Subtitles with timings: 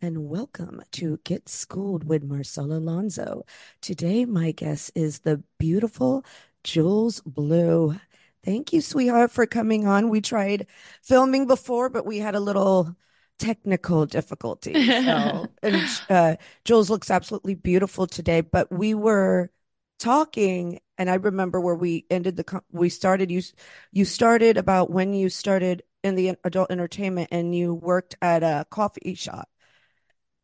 [0.00, 3.44] and welcome to Get Schooled with Marcella Alonso.
[3.80, 6.24] Today, my guest is the beautiful
[6.62, 7.98] Jewelz Blu.
[8.44, 10.08] Thank you, sweetheart, for coming on.
[10.08, 10.68] We tried
[11.02, 12.94] filming before, but we had a little
[13.40, 14.86] technical difficulty.
[14.86, 19.50] So, and uh, Jewelz looks absolutely beautiful today, but we were
[19.98, 23.42] talking and I remember where we ended the we started you
[23.90, 28.64] you started about when you started in the adult entertainment and you worked at a
[28.70, 29.48] coffee shop.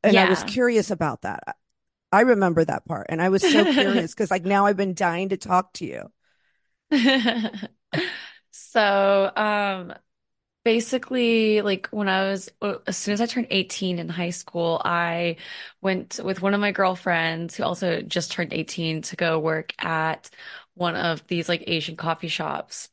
[0.04, 0.26] And yeah.
[0.26, 1.56] I was curious about that.
[2.12, 5.30] I remember that part and I was so curious because like now I've been dying
[5.30, 6.12] to talk to you.
[8.52, 9.94] so, um
[10.64, 12.50] basically like when I was
[12.86, 15.36] as soon as I turned 18 in high school, I
[15.82, 20.30] went with one of my girlfriends who also just turned 18 to go work at
[20.74, 22.88] one of these like Asian coffee shops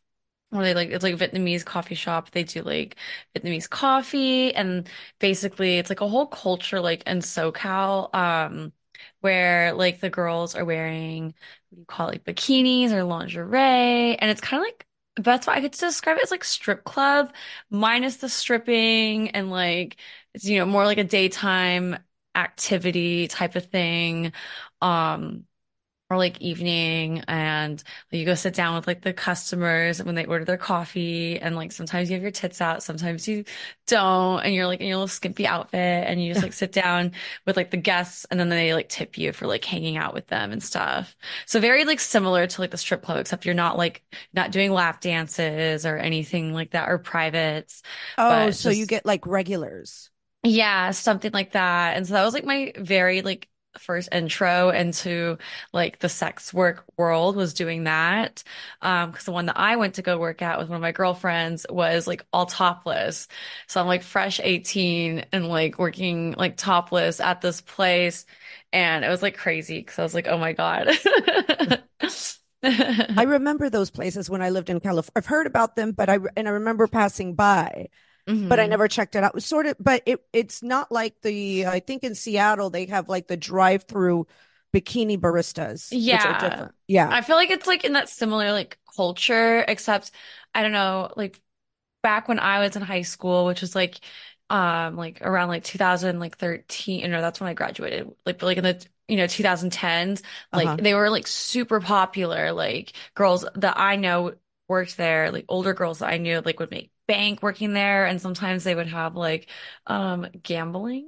[0.52, 2.32] or they like it's like Vietnamese coffee shop.
[2.32, 2.96] They do like
[3.36, 8.74] Vietnamese coffee and basically it's like a whole culture like in SoCal um
[9.22, 14.16] where like the girls are wearing what do you call it like bikinis or lingerie
[14.18, 14.86] and it's kind of like
[15.18, 17.34] that's why I could describe it as like strip club
[17.70, 19.98] minus the stripping and like
[20.34, 21.98] it's you know more like a daytime
[22.36, 24.32] activity type of thing
[24.82, 25.46] um
[26.12, 30.44] or like evening and you go sit down with like the customers when they order
[30.44, 33.46] their coffee and like sometimes you have your tits out sometimes you
[33.88, 37.14] don't and you're like in your little skimpy outfit and you just like sit down
[37.46, 40.28] with like the guests and then they like tip you for like hanging out with
[40.28, 41.16] them and stuff.
[41.46, 44.74] So very like similar to like the strip club except you're not like not doing
[44.74, 47.84] lap dances or anything like that or privates
[48.18, 50.10] oh so just, you get like regulars.
[50.44, 53.48] Yeah something like that and so that was like my very like
[53.80, 55.38] first intro into
[55.74, 58.44] like the sex work world was doing that.
[58.82, 60.92] Um, cause the one that I went to go work at with one of my
[60.92, 63.28] girlfriends was like all topless.
[63.68, 68.26] So I'm like fresh 18 and like working like topless at this place.
[68.74, 69.82] And it was like crazy.
[69.84, 70.90] Cause I was like, oh my God.
[72.64, 75.12] I remember those places when I lived in California.
[75.16, 77.90] I've heard about them, but I, and I remember passing by.
[78.28, 78.50] Mm-hmm.
[78.50, 79.32] but I never checked it out.
[79.32, 82.86] It was sort of, but it it's not like the I think in Seattle they
[82.86, 84.28] have like the drive through
[84.74, 85.90] bikini baristas.
[85.92, 87.10] Yeah, yeah.
[87.12, 90.12] I feel like it's like in that similar like culture, except
[90.54, 91.42] I don't know, like
[92.04, 94.00] back when I was in high school, which was like
[94.52, 98.58] um like around like 2000 like 13 you know that's when I graduated like like
[98.58, 100.22] in the you know 2010s
[100.52, 100.78] like uh-huh.
[100.78, 104.34] they were like super popular like girls that I know
[104.68, 108.22] worked there like older girls that I knew like would make bank working there and
[108.22, 109.50] sometimes they would have like
[109.88, 111.08] um gambling.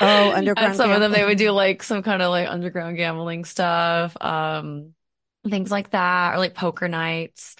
[0.00, 0.90] Oh underground and some gambling.
[0.90, 4.94] of them they would do like some kind of like underground gambling stuff um
[5.48, 7.56] things like that or like poker nights.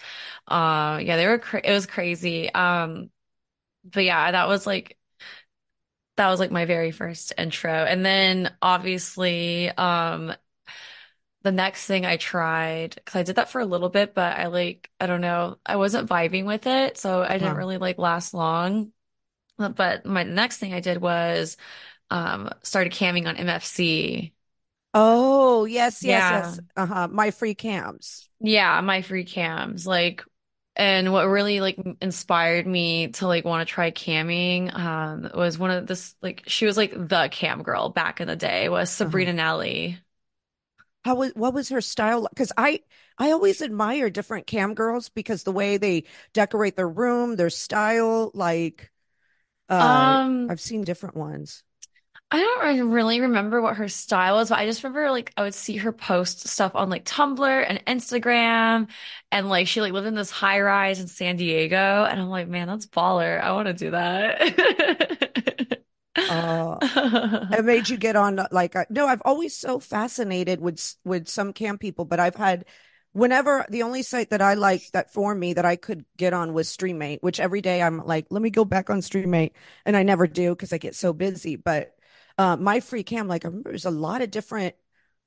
[0.48, 2.52] Uh yeah they were cra- it was crazy.
[2.52, 3.10] Um
[3.84, 4.98] but yeah that was like
[6.16, 7.72] that was like my very first intro.
[7.72, 10.32] And then obviously um
[11.42, 14.46] the next thing I tried, because I did that for a little bit, but I
[14.46, 16.98] like, I don't know, I wasn't vibing with it.
[16.98, 18.92] So I didn't really like last long.
[19.56, 21.56] But my next thing I did was
[22.10, 24.32] um started camming on MFC.
[24.92, 26.38] Oh, yes, yes, yeah.
[26.38, 26.60] yes.
[26.76, 27.08] Uh-huh.
[27.08, 28.28] My free cams.
[28.40, 29.86] Yeah, my free cams.
[29.86, 30.24] Like
[30.76, 35.70] and what really like inspired me to like want to try camming um was one
[35.70, 39.08] of this like she was like the cam girl back in the day was uh-huh.
[39.08, 39.36] Sabrina uh-huh.
[39.36, 39.98] Nelly
[41.04, 42.80] how was what was her style because i
[43.18, 48.30] i always admire different cam girls because the way they decorate their room their style
[48.34, 48.90] like
[49.68, 51.62] uh, um i've seen different ones
[52.32, 55.54] I don't really remember what her style was, but I just remember like I would
[55.54, 58.88] see her post stuff on like Tumblr and Instagram
[59.32, 62.46] and like she like lived in this high rise in San Diego and I'm like,
[62.46, 63.40] man, that's baller.
[63.40, 65.78] I want to do that.
[66.28, 66.78] Uh,
[67.50, 71.52] it made you get on like uh, no, I've always so fascinated with with some
[71.52, 72.64] camp people, but I've had
[73.12, 76.52] whenever the only site that I like that for me that I could get on
[76.52, 79.52] was Streamate which every day I'm like, let me go back on Streamate
[79.84, 81.56] and I never do because I get so busy.
[81.56, 81.96] But
[82.38, 84.74] uh, my free cam, like I remember, there's a lot of different,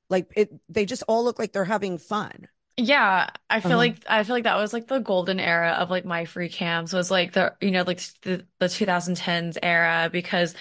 [0.10, 0.52] like it.
[0.70, 2.48] They just all look like they're having fun.
[2.76, 3.78] Yeah, I feel Uh-huh.
[3.78, 6.92] like I feel like that was like the golden era of like my free cams
[6.92, 10.56] was like the you know like the the 2010s era because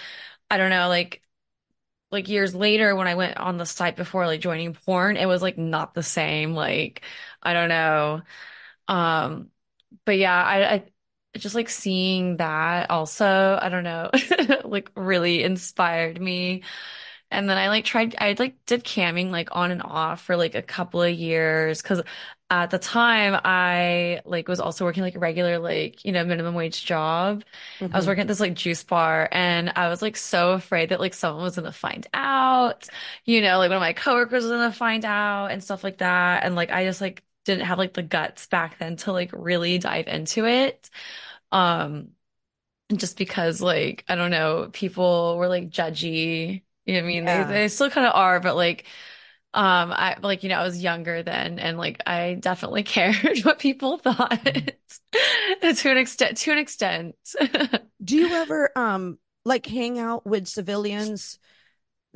[0.51, 1.23] I don't know like
[2.11, 5.41] like years later when I went on the site before like joining porn it was
[5.43, 7.03] like not the same like
[7.43, 8.23] I don't know
[8.87, 9.51] um
[10.05, 10.91] but yeah I I
[11.39, 14.11] just like seeing that also I don't know
[14.65, 16.63] like really inspired me
[17.33, 20.55] and then I like tried, I like did camming like on and off for like
[20.55, 22.01] a couple of years because
[22.49, 26.55] at the time I like was also working like a regular like, you know, minimum
[26.55, 27.43] wage job.
[27.91, 30.89] I was hmm working at this like juice bar and I was like so afraid
[30.89, 32.87] that like someone was gonna find out,
[33.25, 36.43] you know, like one of my coworkers was gonna find out and stuff like that.
[36.43, 39.77] And like I just like didn't have like the guts back then to like really
[39.79, 40.89] dive into it.
[41.51, 42.09] Um,
[42.95, 46.63] just because like I don't know, people were like judgy.
[46.85, 47.25] You know what I mean?
[47.25, 47.47] They Yeah.
[47.47, 48.85] they still kind of are, but like
[49.53, 53.59] um I like you know I was younger then and like I definitely cared what
[53.59, 57.15] people thought to an extent to an extent.
[58.03, 61.39] Do you ever um like hang out with civilians?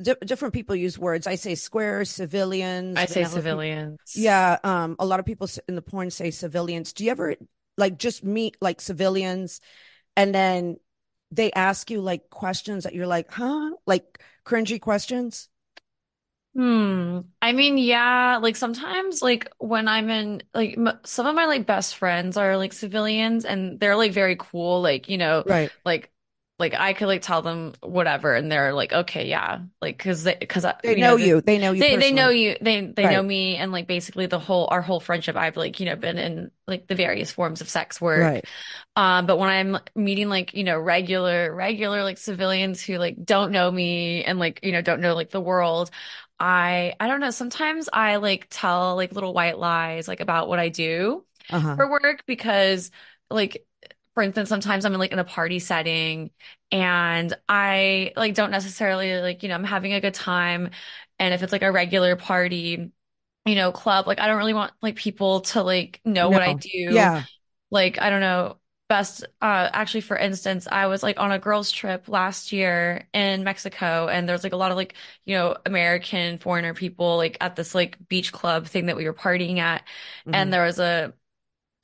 [0.00, 1.26] Di different people use words.
[1.26, 3.42] I say squares, civilians, I say vanilla people.
[3.42, 4.14] civilians.
[4.14, 6.92] Yeah, um, a lot of people in the porn say civilians.
[6.92, 7.34] Do you ever
[7.76, 9.60] like just meet like civilians
[10.16, 10.76] and then
[11.30, 13.70] they ask you like questions that you're like, huh?
[13.86, 15.48] Like cringy questions?
[16.54, 17.20] Hmm.
[17.40, 21.66] I mean, yeah, like sometimes like when I'm in like m some of my like
[21.66, 25.72] best friends are like civilians and they're like very cool, like, you know, Right.
[25.84, 26.10] like
[26.58, 29.60] like I could like tell them whatever and they're like, okay, yeah.
[29.80, 31.40] Like 'cause they 'cause I, They you know know, the, you.
[31.40, 34.38] They know you they they know you they they know me and like basically the
[34.40, 37.68] whole our whole friendship I've like, you know, been in like the various forms of
[37.68, 38.32] sex work.
[38.32, 38.44] Right.
[38.96, 43.52] Um, but when I'm meeting like, you know, regular, regular like civilians who like don't
[43.52, 45.90] know me and like, you know, don't know like the world,
[46.40, 50.58] I I don't know, sometimes I like tell like little white lies like about what
[50.58, 51.76] I do Uh-huh.
[51.76, 52.90] for work because
[53.30, 53.66] like
[54.18, 56.30] for instance, sometimes I'm in like in a party setting
[56.72, 60.70] and I like don't necessarily like, you know, I'm having a good time.
[61.20, 62.90] And if it's like a regular party,
[63.46, 66.54] you know, club, like I don't really want like people to like know what I
[66.54, 67.10] do.
[67.10, 67.26] Yeah.
[67.70, 71.70] like I don't know best uh actually for instance I was like on a girls
[71.70, 74.94] trip last year in Mexico and there's like a lot of like
[75.26, 79.12] you know American foreigner people like at this like beach club thing that we were
[79.14, 79.84] partying at.
[80.32, 81.12] And hmm there was a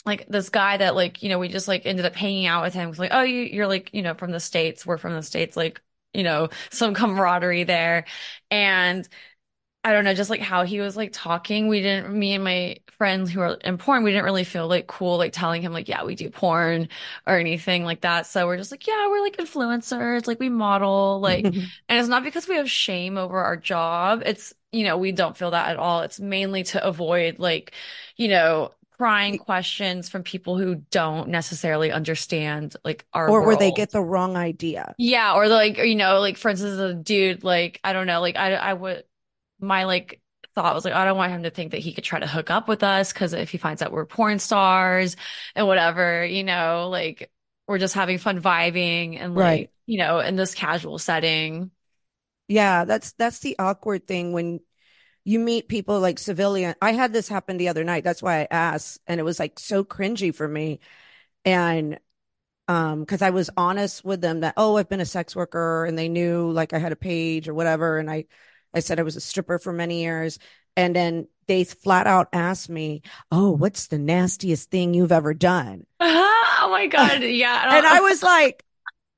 [0.07, 2.75] like this guy that like you know we just like ended up hanging out with
[2.75, 5.23] him was like oh you you're like you know from the States we're from the
[5.23, 5.81] States like
[6.13, 8.05] you know some camaraderie there
[8.51, 9.09] and
[9.87, 11.69] I don't know, just like how he was like talking.
[11.69, 14.87] We didn't, me and my friends who are in porn, we didn't really feel like
[14.87, 16.89] cool, like telling him like, yeah, we do porn
[17.27, 18.27] or anything like that.
[18.27, 22.25] So we're just like, yeah, we're like influencers, like we model, like, and it's not
[22.25, 24.23] because we have shame over our job.
[24.25, 26.01] It's, you know, we don't feel that at all.
[26.01, 27.73] It's mainly to avoid like,
[28.17, 33.71] you know, prying questions from people who don't necessarily understand like our Or where they
[33.71, 34.97] get the wrong idea.
[34.97, 38.37] Yeah, or like, you know, like for instance, a dude, like, I don't know, like
[38.37, 39.05] I, I would,
[39.61, 40.21] my like
[40.55, 42.51] thought was like, I don't want him to think that he could try to hook
[42.51, 45.17] up with us because if he finds out we're porn stars
[45.57, 47.33] and whatever, you know, like
[47.67, 49.69] we're just having fun vibing and Right.
[49.69, 51.71] like, you know, in this casual setting.
[52.49, 54.61] Yeah, that's that's the awkward thing when
[55.25, 56.75] you meet people like civilian.
[56.83, 58.05] I had this happen the other night.
[58.05, 60.81] That's why I asked, and it was like so cringy for me.
[61.45, 61.99] And
[62.69, 65.99] um, because I was honest with them that, oh, I've been a sex worker, and
[65.99, 68.27] they knew like I had a page or whatever, and I
[68.75, 70.39] I said I was a stripper for many years,
[70.77, 75.87] and then they flat out asked me, oh, what's the nastiest thing you've ever done?
[76.57, 77.23] Oh my God.
[77.23, 77.61] Yeah.
[77.63, 78.65] I And I was like,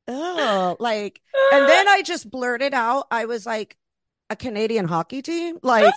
[0.09, 1.21] oh, like,
[1.53, 3.77] and then I just blurted out, I was like,
[4.30, 5.59] a Canadian hockey team?
[5.62, 5.95] Like,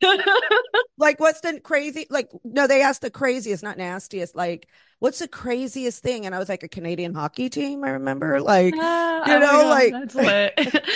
[0.98, 2.06] like what's the crazy?
[2.10, 4.34] Like, no, they asked the craziest, not nastiest.
[4.34, 4.66] Like,
[4.98, 6.26] what's the craziest thing?
[6.26, 7.84] And I was like, a Canadian hockey team.
[7.84, 10.84] I remember, like, Ah, you oh know, like, that's lit.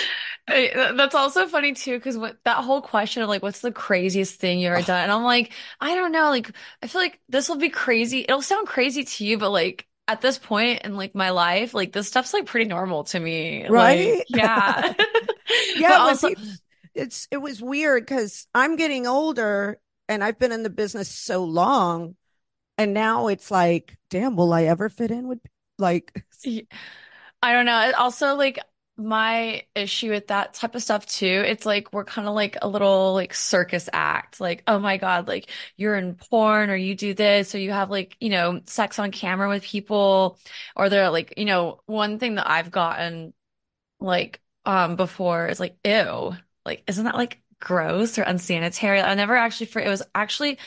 [0.48, 4.58] That's also funny too, because what that whole question of like, what's the craziest thing
[4.58, 5.04] you ever done?
[5.04, 6.30] And I'm like, I don't know.
[6.30, 6.50] Like,
[6.82, 8.20] I feel like this will be crazy.
[8.22, 11.92] It'll sound crazy to you, but like, at this point in like my life, like
[11.92, 13.68] this stuff's like pretty normal to me.
[13.68, 14.24] Like, right?
[14.28, 14.92] yeah.
[15.74, 16.44] Yeah, when also, people,
[16.94, 21.44] it's it was weird because I'm getting older and I've been in the business so
[21.44, 22.16] long,
[22.78, 25.40] and now it's like, damn, will I ever fit in with
[25.78, 26.25] like?
[27.42, 27.92] I don't know.
[27.99, 28.58] Also, like
[28.96, 32.68] my issue with that type of stuff too, it's like we're kind of like a
[32.68, 34.40] little like circus act.
[34.40, 37.90] Like, oh my God, like you're in porn or you do this or you have
[37.90, 40.38] like, you know, sex on camera with people
[40.76, 43.32] or they're like, you know, one thing that I've gotten
[44.00, 46.34] like um before is like, ew,
[46.66, 49.00] like isn't that like gross or unsanitary?
[49.00, 50.59] I never actually for it was actually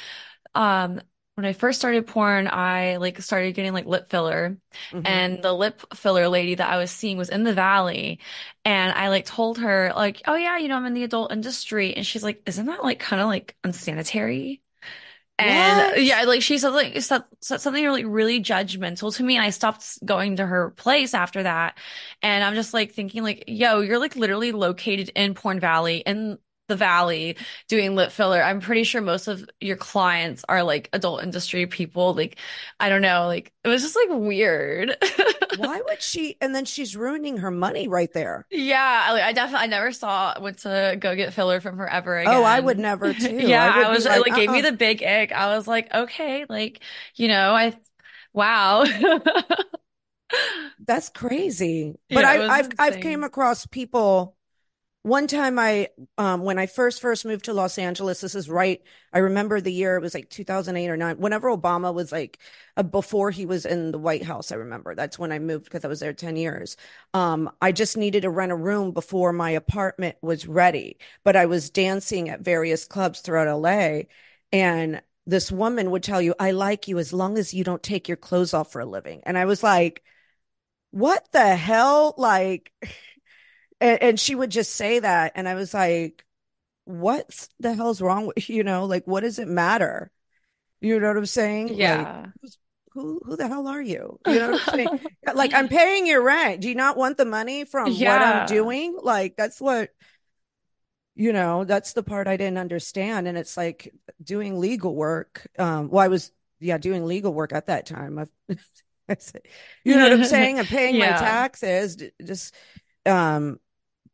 [0.56, 1.02] um,
[1.36, 4.58] when I first started porn, I like started getting like lip filler,
[4.92, 5.06] Mhm.
[5.06, 8.20] and the lip filler lady that I was seeing was in the valley,
[8.66, 11.94] and I like told her like, "Oh yeah, you know, I'm in the adult industry,"
[11.96, 14.62] and she's like, "Isn't that like kind of like unsanitary?"
[15.38, 15.98] And What?
[15.98, 19.50] yeah, like she said like said, said something really really judgmental to me, and I
[19.50, 21.78] stopped going to her place after that,
[22.22, 26.38] and I'm just like thinking like, "Yo, you're like literally located in Porn Valley in
[26.68, 28.42] the valley doing lip filler.
[28.42, 32.14] I'm pretty sure most of your clients are like adult industry people.
[32.14, 32.38] Like,
[32.80, 34.96] I don't know, like it was just like weird.
[35.54, 36.38] Why would she?
[36.42, 38.48] And then she's ruining her money right there.
[38.52, 42.18] Yeah, like I definitely I never saw went to go get filler from her ever
[42.18, 42.32] again.
[42.34, 43.36] Oh, I would never too.
[43.42, 44.62] Yeah, I I was like, like gave me uh-uh.
[44.62, 45.32] the big ick.
[45.32, 46.82] I was like, okay, like,
[47.16, 47.78] you know, I
[48.34, 48.86] wow.
[50.80, 51.96] That's crazy.
[52.12, 54.35] But Yeah, I, i've I've came across people.
[55.06, 58.82] One time I um when I first first moved to Los Angeles, this is right.
[59.14, 61.18] I remember the year it was like 2008 or 9.
[61.20, 62.40] Whenever Obama was like
[62.76, 64.96] uh, before he was in the White House, I remember.
[64.96, 66.76] That's when I moved because I was there 10 years.
[67.14, 71.46] Um I just needed to rent a room before my apartment was ready, but I
[71.46, 74.08] was dancing at various clubs throughout LA
[74.52, 78.08] and this woman would tell you, "I like you as long as you don't take
[78.08, 80.04] your clothes off for a living." And I was like,
[80.92, 82.14] what the hell?
[82.18, 82.72] Like,
[83.82, 85.34] and, and she would just say that.
[85.36, 86.26] And I was like,
[86.86, 90.12] what the hell's wrong with, you know, like, what does it matter?
[90.82, 91.74] You know what I'm saying?
[91.74, 92.28] Yeah.
[92.42, 92.58] who's,
[92.94, 94.20] who, who the hell are you?
[94.26, 95.00] You know what I'm saying?
[95.34, 96.62] Like, I'm paying your rent.
[96.62, 98.96] Do you not want the money from what I'm doing?
[99.02, 99.90] Like, that's what,
[101.16, 103.28] you know, that's the part I didn't understand.
[103.28, 103.92] And it's like
[104.24, 105.48] doing legal work.
[105.58, 108.20] Um, well, I was, yeah, doing legal work at that time.
[108.20, 108.30] I've,
[109.84, 110.60] you know what I'm saying?
[110.60, 112.54] I'm paying my taxes, just,
[113.06, 113.60] um,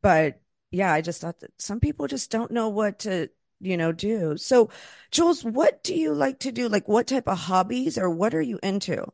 [0.01, 0.41] but
[0.71, 3.29] yeah, I just thought that some people just don't know what to,
[3.59, 4.37] you know, do.
[4.37, 4.69] So,
[5.11, 6.69] Jewelz, what do you like to do?
[6.69, 9.05] Like, what type of hobbies or what are you into?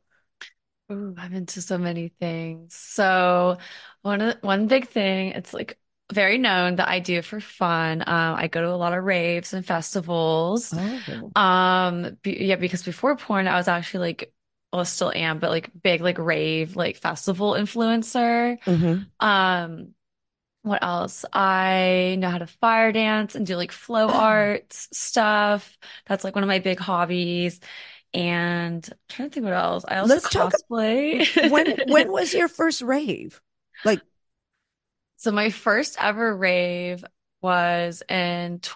[0.91, 2.74] Ooh, I'm into so many things.
[2.75, 3.58] So
[4.01, 5.77] one of the, one big thing, it's like
[6.13, 8.01] very known that I do for fun.
[8.01, 10.74] Um, I go to a lot of raves and festivals.
[10.74, 14.34] Oh, Um, be, yeah, because before porn, I was actually like,
[14.72, 18.58] well, still am, but like big like rave like festival influencer.
[18.65, 19.96] hmm Um,
[20.70, 21.26] what else?
[21.34, 25.78] I know how to fire dance and do like flow arts stuff.
[26.08, 27.60] That's like one of my big hobbies.
[28.14, 29.86] And I'm trying to think what else.
[29.88, 30.54] I also Let's talk.
[31.42, 33.42] When when was your first rave?
[33.84, 34.04] Like,
[35.16, 37.04] So my first ever rave
[37.42, 38.76] was in tw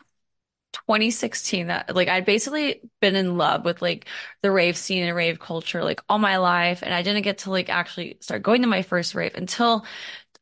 [0.88, 4.08] 2016 that like I'd basically been in love with like
[4.42, 7.52] the rave scene and rave culture like all my life and I didn't get to
[7.52, 9.86] like actually start going to my first rave until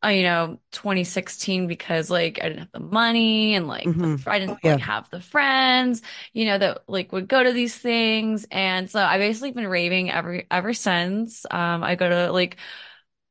[0.05, 4.39] you know 2016 because like I didn't have the money and like the, hmm I
[4.47, 6.01] Oh didn't like yeah, have the friends
[6.33, 8.45] you know that like would go to these things.
[8.51, 11.45] And so I basically been raving every ever since.
[11.51, 12.57] Um I go to like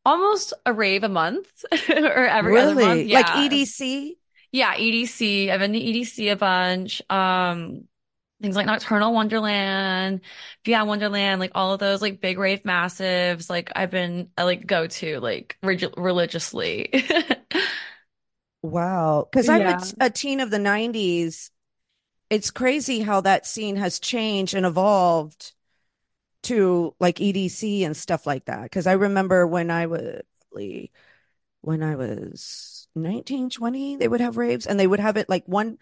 [0.05, 3.07] almost a rave a month or every other month.
[3.07, 3.11] Really?
[3.11, 4.19] Like EDC?
[4.53, 7.03] yeah EDC I've been to EDC a bunch.
[7.11, 7.89] Um
[8.43, 10.21] things like Nocturnal Wonderland,
[10.65, 13.51] Beyond Wonderland, like all of those like big rave massives.
[13.51, 16.91] Like I've been I like go to like reg religiously.
[18.63, 19.29] Wow.
[19.31, 19.77] Because I'm a, Yeah.
[19.77, 21.51] t- a teen of the 90s.
[22.31, 25.55] It's crazy how that scene has changed and evolved
[26.45, 28.65] to like EDC and stuff like that.
[28.65, 30.23] Because I remember when I was
[31.61, 35.45] when I was 19, 20, they would have raves and they would have it like
[35.47, 35.79] one.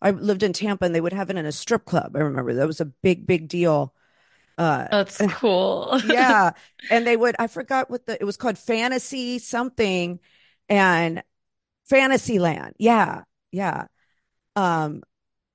[0.00, 2.16] I lived in Tampa and they would have it in a strip club.
[2.16, 3.94] I remember that was a big, big deal.
[4.56, 6.00] Uh, That's cool.
[6.06, 6.52] yeah.
[6.90, 10.20] And they would, I forgot what the, it was called Fantasy something
[10.68, 11.22] and
[11.88, 12.74] Fantasyland.
[12.78, 13.22] Yeah.
[13.52, 13.86] Yeah.
[14.56, 15.02] Um,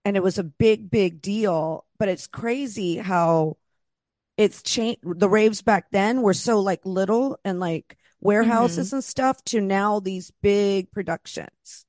[0.06, 1.86] and it was a big, big deal.
[1.98, 3.58] But it's crazy how
[4.38, 5.02] it's changed.
[5.04, 10.00] The raves back then were so like little and like warehouses and stuff to now
[10.00, 11.86] these big productions.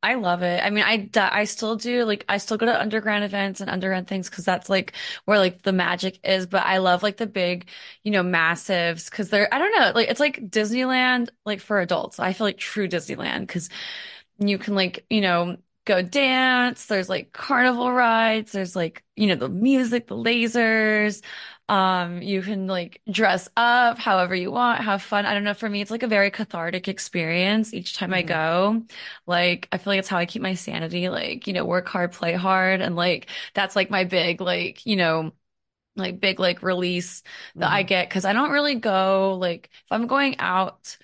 [0.00, 0.62] I love it.
[0.64, 4.06] I mean, I I still do like I still go to underground events and underground
[4.06, 4.92] things because that's like
[5.24, 6.46] where like the magic is.
[6.46, 7.68] But I love like the big,
[8.04, 12.20] you know, massives because they're I don't know like it's like Disneyland like for adults.
[12.20, 13.70] I feel like true Disneyland because
[14.38, 16.86] you can like you know go dance.
[16.86, 18.52] There's like carnival rides.
[18.52, 21.22] There's like you know the music, the lasers.
[21.68, 25.26] Um, you can like dress up however you want, have fun.
[25.26, 25.52] I don't know.
[25.54, 28.22] For me, it's like a very cathartic experience each time I Mhm.
[28.22, 28.84] go.
[29.26, 31.10] Like, I feel like it's how I keep my sanity.
[31.10, 32.80] Like, you know, work hard, play hard.
[32.80, 35.32] And like, that's like my big, like, you know,
[35.96, 37.22] like big, like release
[37.58, 37.84] that I Mhm.
[37.84, 38.10] get.
[38.10, 40.96] Cause I don't really go, like, if I'm going out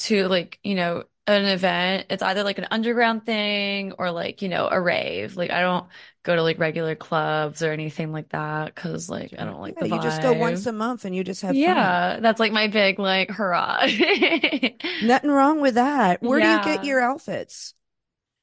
[0.00, 4.48] to like, you know, an event, it's either like an underground thing or like, you
[4.48, 5.36] know, a rave.
[5.36, 5.86] Like, I don't
[6.22, 8.74] go to like regular clubs or anything like that.
[8.74, 11.24] Cause like, I don't like Yeah, the you just go once a month and you
[11.24, 12.00] just have fun.
[12.06, 13.86] Yeah, that's like my big like hurrah.
[15.00, 16.22] Nothing wrong with that.
[16.22, 17.74] Where do you get your outfits?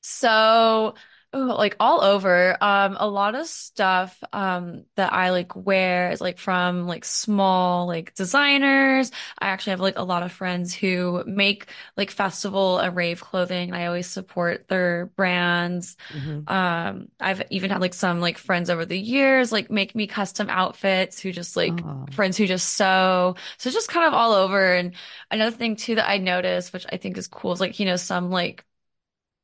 [0.02, 0.96] So,
[1.36, 6.22] ooh, like all over, um, a lot of stuff um that I like wear is
[6.22, 9.12] like from like small like designers.
[9.40, 11.68] I actually have like a lot of friends who make
[11.98, 13.74] like festival and rave clothing.
[13.74, 15.98] I always support their brands.
[16.12, 20.08] hmm Um, I've even had like some like friends over the years like make me
[20.08, 23.36] custom outfits who just like Oh, friends who just sew.
[23.60, 24.74] So just kind of all over.
[24.74, 24.96] And
[25.30, 27.98] another thing too that I noticed, which I think is cool, is like, you know,
[27.98, 28.66] some like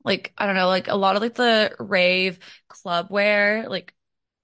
[0.06, 3.94] like I don't know, like a lot of like the rave club wear, like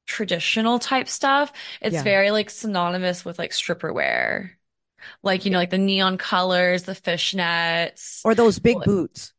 [0.08, 2.04] traditional type stuff, it's yeah.
[2.04, 4.58] very like synonymous with like stripper wear.
[5.24, 8.22] Like, you know, like the neon colors, the fishnets.
[8.24, 9.34] Or those big Like- boots.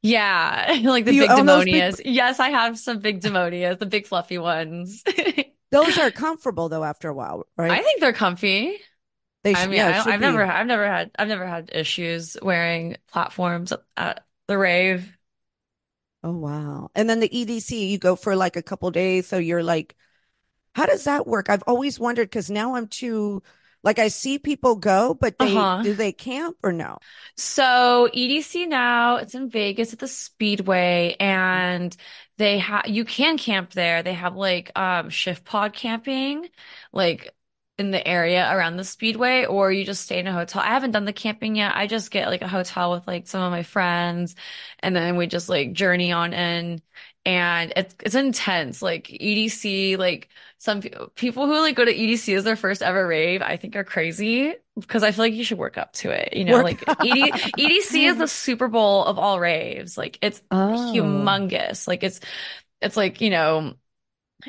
[0.00, 1.74] Yeah, like the Do big those big?
[1.74, 2.00] demonias.
[2.04, 5.02] Yes, I have some big demonias, the big fluffy ones.
[5.70, 7.70] Those are comfortable though after a while, right?
[7.72, 8.78] I think they're comfy.
[9.42, 10.44] They I mean, yeah, I I've never.
[10.44, 15.17] I've never had, I've never had issues wearing platforms at, at the rave.
[16.24, 16.90] Oh wow.
[16.94, 19.94] And then the EDC, you go for like a couple days, so you're like,
[20.74, 21.50] how does that work?
[21.50, 23.42] I've always wondered because now I'm too
[23.84, 25.82] like I see people go, but they Uh-huh.
[25.82, 26.98] do they camp or no?
[27.36, 31.96] So EDC now, it's in Vegas at the Speedway, and
[32.36, 34.02] they have you can camp there.
[34.02, 36.48] They have like um shift pod camping,
[36.92, 37.34] like
[37.78, 40.62] in the area around the Speedway, or you just stay in a hotel.
[40.62, 41.76] I haven't done the camping yet.
[41.76, 44.34] I just get like a hotel with like some of my friends,
[44.80, 46.82] and then we just like journey on in.
[47.24, 48.80] And it's it's intense.
[48.82, 53.06] Like EDC, like some pe- people who like go to EDC as their first ever
[53.06, 56.32] rave, I think are crazy because I feel like you should work up to it.
[56.34, 56.62] You know, Work.
[56.62, 59.98] like ED, EDC is the Super Bowl of all raves.
[59.98, 60.58] Like it's Oh.
[60.92, 61.86] humongous.
[61.86, 62.20] Like it's
[62.80, 63.74] it's like, you know,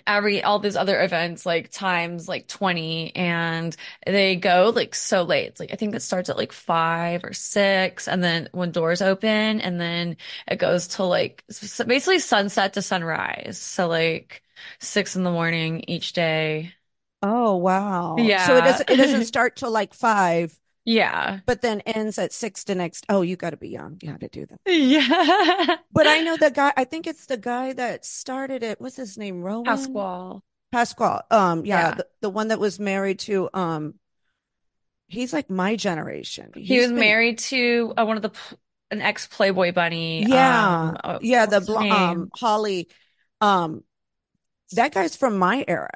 [0.07, 3.75] every all these other events like times like 20 and
[4.05, 5.47] they go like so late.
[5.47, 9.01] It's like I think it starts at like five or six and then when doors
[9.01, 11.43] open and then it goes till like
[11.87, 13.57] basically sunset to sunrise.
[13.59, 14.43] So like
[14.79, 16.73] six in the morning each day.
[17.21, 18.35] Oh wow.
[18.35, 20.57] Yeah so it doesn't it doesn't start till like five,
[20.89, 21.39] Yeah.
[21.45, 23.05] but then ends at six the next.
[23.09, 23.97] Oh, you got to be young.
[24.01, 24.59] You had to do that.
[24.65, 25.77] Yeah.
[25.91, 28.79] But I know the guy, I think it's the guy that started it.
[28.81, 29.41] What's his name?
[29.41, 30.39] Rowan Pasquale.
[30.71, 31.21] Pasquale.
[31.29, 31.95] Um, yeah, Yeah.
[31.95, 33.95] the, the one that was married to um
[35.07, 36.51] he's like my generation.
[36.55, 38.31] He was been married to uh, one of the
[38.91, 40.23] an ex Playboy bunny.
[40.23, 42.29] yeah, Um, uh, yeah, the bl um?
[42.35, 42.87] Holly
[43.41, 43.83] um
[44.73, 45.89] that guy's from my era.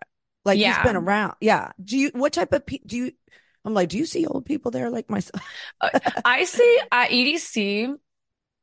[0.45, 1.35] Like he's been around.
[1.39, 1.71] Yeah.
[1.83, 3.11] Do you what type of pe do you
[3.65, 5.43] I'm like, do you see old people there like myself?
[5.81, 5.89] Uh,
[6.25, 7.87] I see at EDC,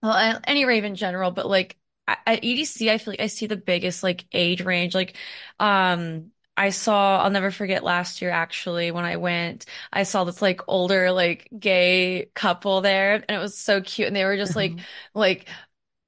[0.03, 1.77] well, any rave in general, but like
[2.09, 4.95] at, EDC, I feel like I see the biggest like age range.
[4.95, 5.17] Like,
[5.59, 10.43] um, I saw, I'll never forget last year actually when I went, I saw this
[10.43, 14.57] like older like gay couple there, and it was so cute, and they were just
[14.57, 14.85] like Uh-huh.
[15.15, 15.49] like.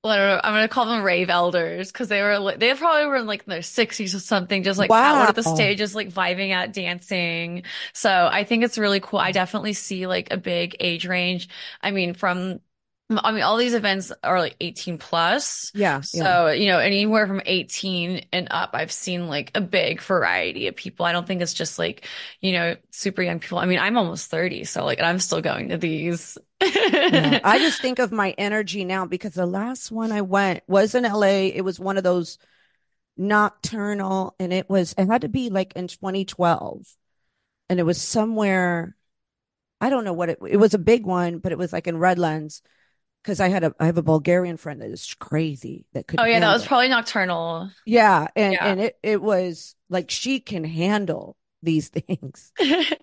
[0.05, 0.41] I don't know.
[0.43, 3.45] I'm gonna call them rave elders because they were like they probably were in like
[3.45, 5.45] their 60s or something, just like at one of the Wow.
[5.45, 7.63] stages, like vibing at dancing.
[7.93, 9.21] So I think it's really cool.
[9.21, 11.49] I definitely see like a big age range.
[11.83, 12.59] I mean, from
[13.23, 15.71] I mean, all these events are like 18 plus.
[15.75, 16.01] Yeah, yeah.
[16.01, 20.77] So, you know, anywhere from 18 and up, I've seen like a big variety of
[20.77, 21.07] people.
[21.07, 22.07] I don't think it's just like,
[22.41, 23.59] you know, super young people.
[23.59, 26.39] I mean, I'm almost 30, so like, I'm still going to these.
[26.61, 30.95] Yeah, I just think of my energy now because the last one I went was
[30.95, 31.51] in LA.
[31.55, 32.39] It was one of those
[33.17, 36.87] nocturnal, and it was, it had to be like in 2012,
[37.69, 38.97] and it was somewhere,
[39.81, 41.99] I don't know what it, it was a big one, but it was like in
[41.99, 42.63] Redlands
[43.23, 46.25] because I had a, I have a Bulgarian friend that is crazy that could Oh
[46.25, 47.71] yeah, that was probably nocturnal.
[47.85, 48.65] Yeah, and Yeah.
[48.65, 52.53] and it it was like she can handle these things.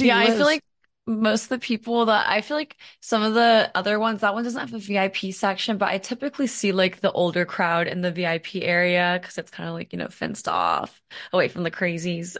[0.00, 0.62] Yeah, I feel like
[1.06, 4.42] most of the people that I feel like some of the other ones, that one
[4.44, 8.10] doesn't have a VIP section, but I typically see like the older crowd in the
[8.10, 12.36] VIP area because it's kind of like, you know, fenced off away from the crazies.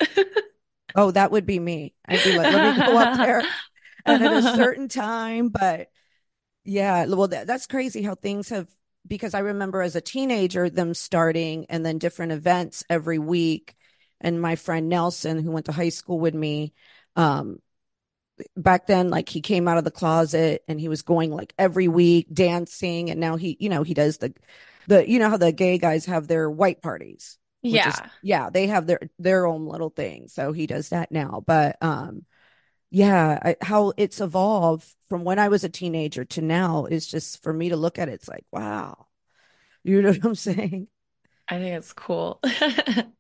[0.94, 1.94] Oh, that would be me.
[2.06, 3.46] I'd be like, let me go up there
[4.06, 5.48] and at a certain time.
[5.50, 5.90] But
[6.64, 8.68] yeah, well, that, that's crazy how things have,
[9.06, 13.74] because I remember as a teenager, them starting and then different events every week.
[14.20, 16.72] And my friend Nelson, who went to high school with me,
[17.16, 17.58] um,
[18.56, 21.88] back then, like he came out of the closet and he was going like every
[21.88, 23.10] week dancing.
[23.10, 24.32] And now he, you know, he does the,
[24.86, 28.10] the, you know, how the gay guys have their white parties which is Yeah.
[28.20, 32.22] yeah they have their their own little thing so he does that now but um
[32.94, 37.42] yeah I, how it's evolved from when i was a teenager to now is just
[37.42, 39.06] for me to look at it, it's like wow
[39.82, 40.88] you know what i'm saying
[41.48, 42.40] I think it's cool.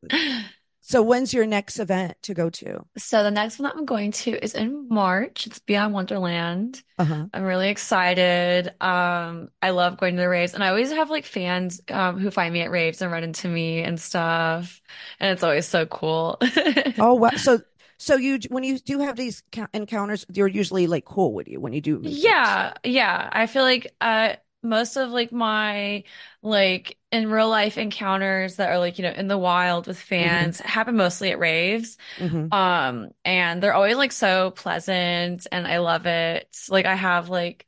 [0.80, 4.12] so when's your next event to go to So the next one that I'm going
[4.12, 5.46] to is in March.
[5.46, 6.82] It's Beyond Wonderland.
[6.98, 8.72] uh-huh I'm really excited.
[8.80, 12.30] Um, I love going to the raves, and I always have like fans um who
[12.30, 14.80] find me at raves and run into me and stuff,
[15.20, 16.38] and it's always so cool.
[16.98, 17.60] oh wow so
[18.04, 21.72] so you when you do have these encounters you're usually like cool with you when
[21.72, 23.28] you do Yeah, yeah.
[23.32, 26.04] I feel like uh most of like my
[26.42, 30.48] like in real life encounters that are like, you know, in the wild with hmm
[30.48, 31.96] fans happen mostly at raves.
[32.18, 36.56] hmm Um, and they're always like so pleasant and I love it.
[36.70, 37.66] Like I have like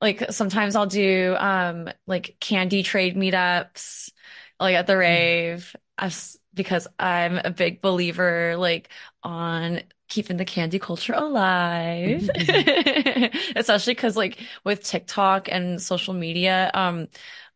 [0.00, 4.10] like sometimes I'll do um like candy trade meetups
[4.60, 8.90] like at the rave as because I'm a big believer like
[9.22, 12.30] on keeping the candy culture alive.
[13.56, 17.08] Especially because like with TikTok and social media um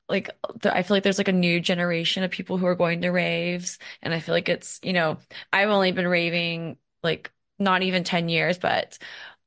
[0.08, 0.30] like
[0.62, 3.10] th- I feel like there's like a new generation of people who are going to
[3.10, 5.18] raves and I feel like it's you know
[5.52, 8.98] I've only been raving like not even 10 years but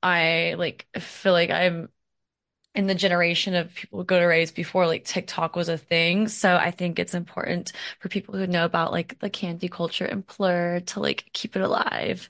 [0.01, 1.89] I like feel like I'm
[2.75, 6.27] in the generation of people who go to raves before like TikTok was a thing.
[6.27, 10.25] So I think it's important for people who know about like the candy culture and
[10.25, 12.29] Plur to like keep it alive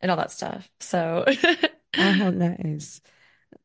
[0.00, 0.68] and all that stuff.
[0.80, 1.24] So
[1.96, 3.00] oh nice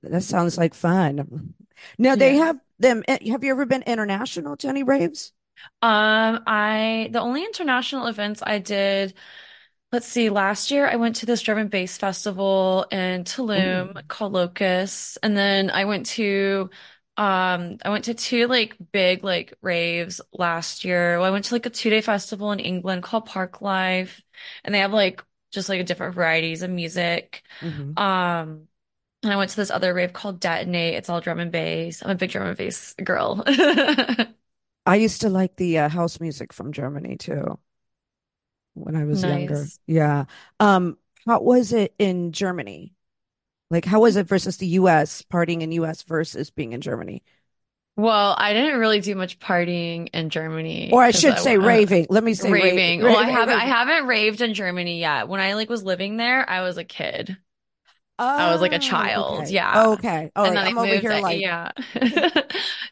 [0.04, 1.56] that sounds like fun
[1.98, 2.38] now they yeah.
[2.38, 5.34] have them eh, have you ever been international to any raves
[5.82, 9.14] Um, I the only international events I did,
[9.92, 13.24] let's see, last year I went to this drum and bass festival in
[13.58, 13.90] Ooh.
[13.94, 16.70] Tulum called Locust, and then I went to
[17.18, 21.18] um I went to two like big like raves last year.
[21.20, 24.22] Well, I went to like a two day festival in England called Park Life,
[24.64, 27.44] and they have like just like a different varieties of music.
[27.62, 28.68] hmm Um,
[29.24, 30.96] and I went to this other rave called Detonate.
[30.96, 32.04] It's all drum and bass.
[32.04, 33.44] I'm a big drum and bass girl.
[34.86, 37.60] I used to like the uh, house music from Germany too
[38.74, 39.66] when I was younger.
[39.88, 40.26] Yeah.
[40.60, 42.94] Um, how was it in Germany?
[43.70, 47.24] Like, how was it versus the US, partying in US versus being in Germany?
[47.96, 51.60] Well, I didn't really do much partying in Germany Or I should I say uh,
[51.60, 52.08] raving.
[52.10, 53.02] Let me say raving, raving.
[53.02, 55.28] Well, I haven't I haven't raved in Germany yet.
[55.28, 57.38] When I like was living there, I was a kid.
[58.38, 59.50] I was like a Oh, child, okay.
[59.50, 59.88] yeah.
[59.94, 60.32] Okay.
[60.36, 60.58] All And right.
[60.58, 61.72] then I I'm over here like, yeah.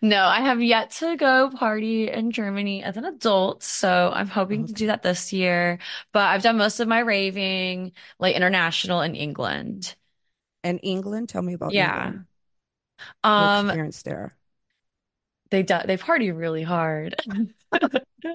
[0.02, 4.68] No, I have yet to go party in Germany as an adult, so I'm hoping
[4.68, 5.80] to do that this year.
[6.14, 9.96] But I've done most of my raving like international in England.
[10.64, 11.74] And England, tell me about Yeah.
[11.76, 12.28] England,
[13.36, 14.38] your Um, experience there.
[15.50, 17.16] they do, they party really hard.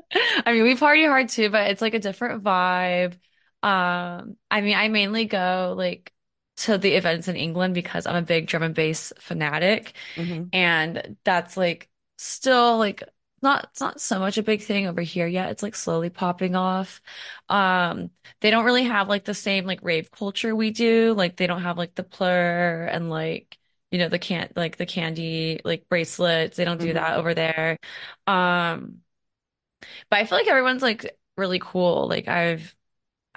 [0.46, 3.14] I mean, we party hard too, but it's like a different vibe.
[3.62, 6.12] Um, I mean, I mainly go like
[6.58, 11.16] to the events in England because I'm a big drum and bass fanatic, hmm and
[11.24, 11.88] that's like
[12.18, 13.02] still like
[13.42, 15.50] not it's not so much a big thing over here yet.
[15.50, 17.00] It's like slowly popping off.
[17.48, 18.10] Um,
[18.40, 21.14] they don't really have like the same like rave culture we do.
[21.14, 23.58] Like they don't have like the plur and like
[23.90, 26.56] you know the can't like the candy like bracelets.
[26.56, 27.78] They don't do hmm that over there.
[28.26, 29.02] Um.
[30.10, 32.08] But I feel like everyone's like really cool.
[32.08, 32.74] Like I've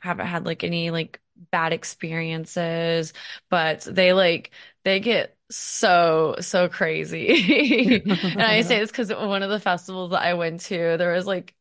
[0.01, 1.21] haven't had like any like
[1.51, 3.13] bad experiences,
[3.49, 4.51] but they like
[4.83, 8.01] they get so so crazy.
[8.37, 11.25] And I say this because one of the festivals that I went to, there was
[11.27, 11.55] like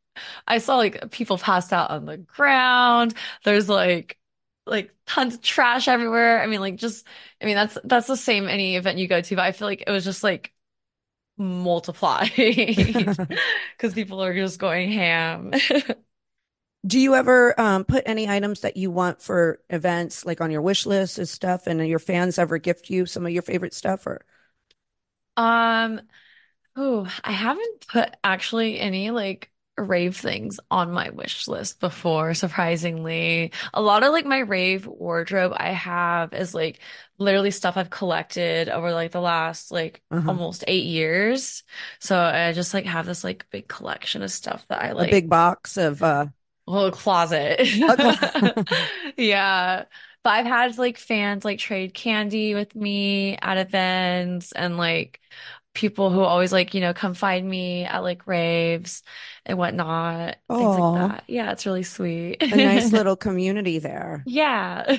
[0.46, 3.14] I saw like people passed out on the ground.
[3.44, 4.18] There's like
[4.66, 6.42] like tons of trash everywhere.
[6.42, 7.06] I mean like just
[7.42, 9.84] I mean that's that's the same any event you go to, but I feel like
[9.86, 10.52] it was just like
[11.36, 15.52] multiplied because people are just going ham.
[16.86, 20.60] Do you ever um, put any items that you want for events, like on your
[20.62, 24.06] wish list and stuff, and your fans ever gift you some of your favorite stuff?
[24.06, 24.24] Or
[25.36, 26.00] Um,
[26.76, 29.50] oh, I haven't put actually any like.
[29.78, 33.52] rave things on my wish list before, surprisingly.
[33.74, 36.80] A lot of like my rave wardrobe I have is like
[37.18, 40.38] literally stuff I've collected over like the last like Uh-huh.
[40.38, 41.64] almost eight years.
[42.00, 45.06] So I just like have this like big collection of stuff that I A like
[45.06, 46.26] big box of uh
[46.66, 47.60] whole closet.
[49.16, 49.84] Yeah.
[50.22, 55.20] But I've had like fans like trade candy with me at events and like
[55.74, 59.02] people who always like, you know, come find me at like raves
[59.44, 61.24] and whatnot, things like oh, that.
[61.26, 62.42] Yeah, it's really sweet.
[62.42, 64.22] a nice little community there.
[64.26, 64.96] Yeah.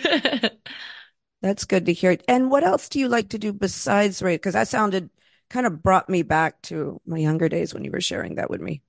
[1.42, 2.18] That's good to hear.
[2.28, 4.38] And what else do you like to do besides race?
[4.38, 5.10] Because that sounded
[5.50, 8.62] kind of brought me back to my younger days when you were sharing that with
[8.62, 8.82] me.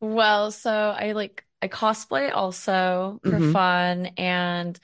[0.00, 4.78] Well, so I like I cosplay also for hmm fun and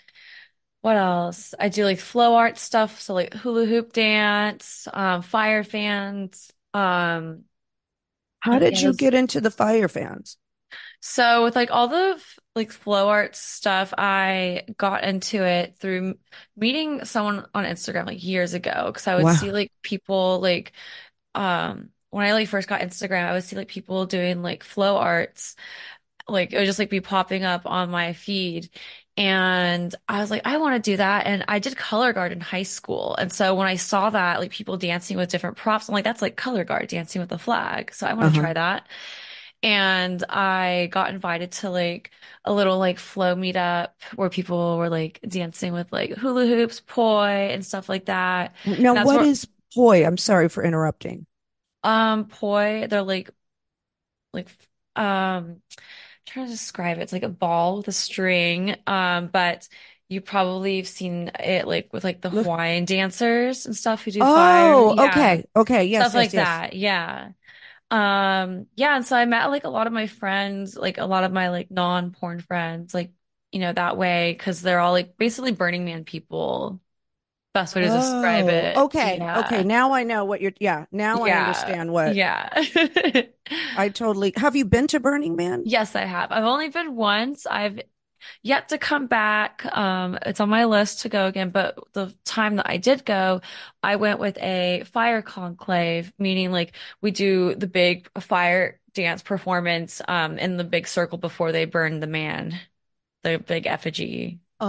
[0.83, 1.55] What else?
[1.61, 6.53] I do like flow art stuff, so like hula hoop dance, um, fire fans.
[6.75, 7.45] Um,
[8.39, 10.39] How did you get into the fire fans?
[11.01, 12.23] So with like all the
[12.55, 16.19] like flow art stuff, I got into it through
[16.57, 20.73] meeting someone on Instagram like years ago because I would see like people like
[21.35, 24.97] um when I like first got Instagram, I would see like people doing like flow
[24.97, 25.57] arts
[26.29, 28.71] like it would just like be popping up on my feed.
[29.17, 31.27] And I was like, I want to do that.
[31.27, 33.15] And I did color guard in high school.
[33.17, 36.23] And so when I saw that, like people dancing with different props, I'm like, that's
[36.23, 37.95] like color guard dancing with the flag.
[37.95, 38.41] So I want to Uh-huh.
[38.41, 38.89] try that.
[39.63, 42.11] And I got invited to like
[42.45, 47.29] a little like flow meetup where people were like dancing with like hula hoops, poi,
[47.53, 48.55] and stuff like that.
[48.65, 50.05] Now, what where is poi?
[50.05, 51.27] I'm sorry for interrupting.
[51.85, 53.31] Um poi, they're like
[54.33, 54.49] like
[54.97, 55.63] um I'm
[56.27, 57.03] trying to describe it.
[57.03, 58.77] It's like a ball with a string.
[58.87, 59.69] Um, but
[60.09, 62.51] you probably have seen it like with like the Look.
[62.51, 64.73] Hawaiian dancers and stuff who do fire.
[64.73, 64.99] Oh, Yeah.
[64.99, 65.45] okay.
[65.57, 65.85] Okay.
[65.85, 66.61] Yes, Stuff like yes, yes.
[66.61, 66.75] that.
[66.75, 67.33] Yeah.
[67.91, 71.25] Um, yeah, and so I met like a lot of my friends, like a lot
[71.25, 73.13] of my like non-porn friends, like,
[73.53, 76.81] you know, that way, because they're all like basically Burning Man people.
[77.55, 78.87] Best way to describe Oh, it.
[78.87, 79.27] okay.
[79.35, 79.65] Okay.
[79.65, 82.51] Now I know what you're, yeah, now I understand what Yeah.
[83.77, 85.67] I totally have you been to Burning Man?
[85.67, 86.31] Yes, I have.
[86.31, 87.47] I've only been once.
[87.47, 87.81] I've
[88.43, 89.65] yet to come back.
[89.77, 93.43] Um, it's on my list to go again, but the time that I did go,
[93.83, 100.03] I went with a fire conclave, meaning like we do the big fire dance performance
[100.09, 102.61] um in the big circle before they burn the man,
[103.25, 104.41] the big effigy.
[104.61, 104.67] Oh,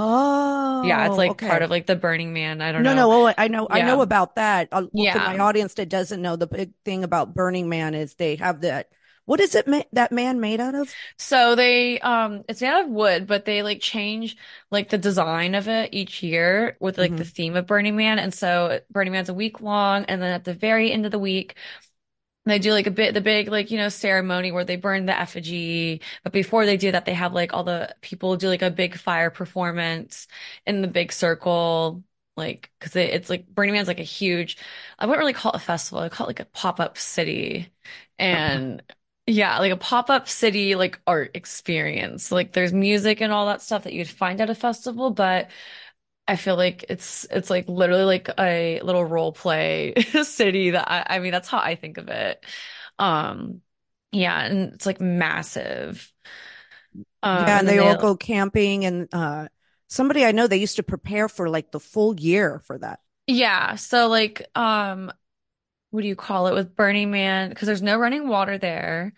[0.82, 2.62] yeah, it's like part of like the Burning Man.
[2.62, 2.94] I don't No, know.
[2.94, 3.10] no.
[3.10, 3.28] No.
[3.28, 4.68] Oh, I know, I know about that.
[4.72, 8.16] Uh, well, for my audience that doesn't know, the big thing about Burning Man is
[8.16, 8.90] they have that.
[9.26, 10.96] What is it ma that man made out of?
[11.18, 14.38] So they um it's made out of wood, but they like change
[14.72, 18.20] like the design of it each year with like the hmm theme of Burning Man.
[18.20, 21.20] And so Burning Man's a week long, and then at the very end of the
[21.20, 21.56] week,
[22.46, 25.20] they do like a bit the big like you know ceremony where they burn the
[25.20, 26.02] effigy.
[26.24, 28.98] But before they do that, they have like all the people do like a big
[28.98, 30.28] fire performance
[30.66, 32.04] in the big circle.
[32.38, 34.58] Like, because it, it's like Burning Man's like a huge,
[35.00, 36.00] I wouldn't really call it a festival.
[36.04, 37.72] I call it like a pop-up city.
[38.20, 38.84] And
[39.26, 42.32] yeah, like a pop-up city, like art experience.
[42.32, 45.50] Like there's music and all that stuff that you'd find at a festival, but
[46.28, 51.18] I feel like it's it's like literally like a little role play city that I,
[51.18, 52.44] I mean that's how I think of it.
[53.00, 53.62] Um
[54.12, 56.12] yeah, and it's like massive.
[57.24, 59.48] Um Yeah, and and they all they go camping and uh
[59.88, 63.00] somebody I know they used to prepare for like the full year for that.
[63.28, 65.12] yeah, so like um
[65.92, 67.50] what do you call it with Burning Man?
[67.50, 69.14] Because there's no running water there.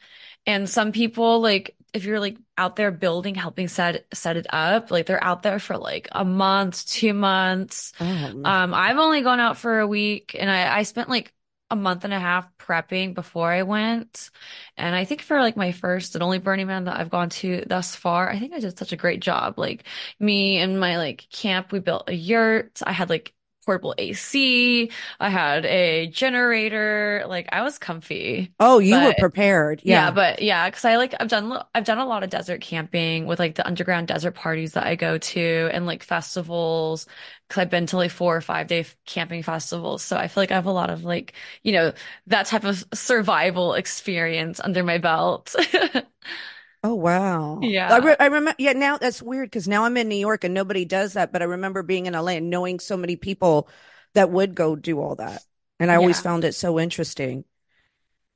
[0.48, 4.92] And some people like if you're like out there building, helping set set it up,
[4.92, 7.94] like they're out there for like a month, two months.
[8.00, 8.06] Oh.
[8.06, 11.34] Um, I've only gone out for a week and I, I spent like
[11.70, 14.30] a month and a half prepping before I went.
[14.78, 17.64] And I think for like my first and only Burning Man that I've gone to
[17.68, 19.58] thus far, I think I did such a great job.
[19.58, 19.84] Like
[20.20, 22.80] me and my like camp, we built a yurt.
[22.86, 23.34] I had like
[23.68, 24.92] portable AC.
[25.20, 27.26] I had a generator.
[27.28, 28.54] Like I was comfy.
[28.60, 29.82] Oh, you were prepared.
[29.84, 30.12] yeah, Yeah.
[30.12, 33.40] but yeah, because I like I've done I've done a lot of desert camping with
[33.40, 37.08] like the underground desert parties that I go to and like festivals
[37.48, 40.04] because I've been to like four or five day camping festivals.
[40.04, 41.94] So I feel like I have a lot of like, you know,
[42.28, 45.56] that type of survival experience under my belt.
[46.84, 47.76] Oh, wow.
[47.90, 48.00] I Yeah.
[48.00, 50.86] re I remember yeah, now that's weird because now I'm in New York and nobody
[50.86, 53.70] does that, but I remember being in LA and knowing so many people
[54.14, 55.44] that would go do all that.
[55.80, 57.46] And I always found it so interesting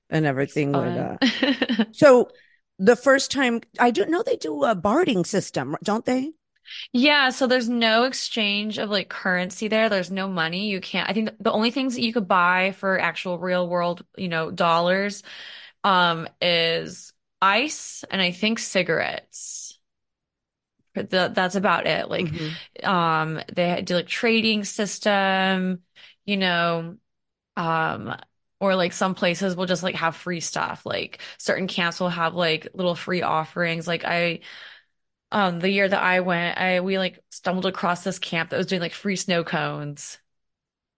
[0.10, 0.96] and everything fun.
[0.98, 1.18] uh
[1.92, 2.32] so
[2.80, 6.34] the first time I don't know they do a barding system, don't they?
[6.94, 9.90] Yeah, so there's no exchange of like currency there.
[9.90, 10.68] There's no money.
[10.70, 14.06] You can't, I think the only things that you could buy for actual real world,
[14.18, 15.24] you know, dollars,
[15.84, 17.11] um, is
[17.42, 19.80] ice and I think cigarettes.
[20.94, 22.10] But the, that's about it.
[22.10, 25.84] Like, hmm um, they do like trading system,
[26.26, 26.98] you know,
[27.58, 28.16] um,
[28.60, 30.86] or like some places will just like have free stuff.
[30.86, 33.88] Like certain camps will have like little free offerings.
[33.88, 34.42] Like I,
[35.32, 38.68] um, the year that I went, I we like stumbled across this camp that was
[38.68, 40.20] doing like free snow cones.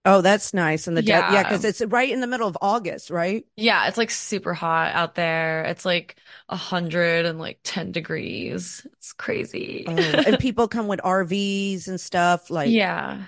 [0.04, 0.86] Oh, that's nice.
[0.86, 1.42] And the de- yeah, Yeah.
[1.42, 3.46] because it's right in the middle of August, right?
[3.56, 5.64] Yeah, it's like super hot out there.
[5.64, 6.16] It's like
[6.48, 8.84] a hundred and like 10 degrees.
[8.94, 9.86] It's crazy.
[9.86, 12.50] Oh, and people come with RVs and stuff.
[12.50, 13.26] Like, Yeah.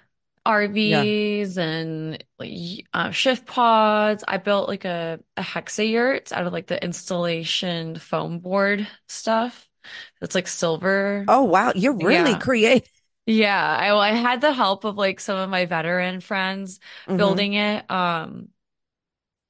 [0.77, 1.05] yeah.
[1.05, 4.25] RVs and like uh, shift pods.
[4.27, 9.69] I built like a, a hexa yurt out of like the installation foam board stuff.
[10.23, 11.27] It's like silver.
[11.29, 11.73] Oh, wow.
[11.75, 12.37] You're really Yeah.
[12.37, 12.89] creative.
[13.27, 13.61] Yeah.
[13.81, 17.55] I, well, I had the help of like some of my veteran friends hmm building
[17.55, 17.91] it.
[17.91, 18.51] Um,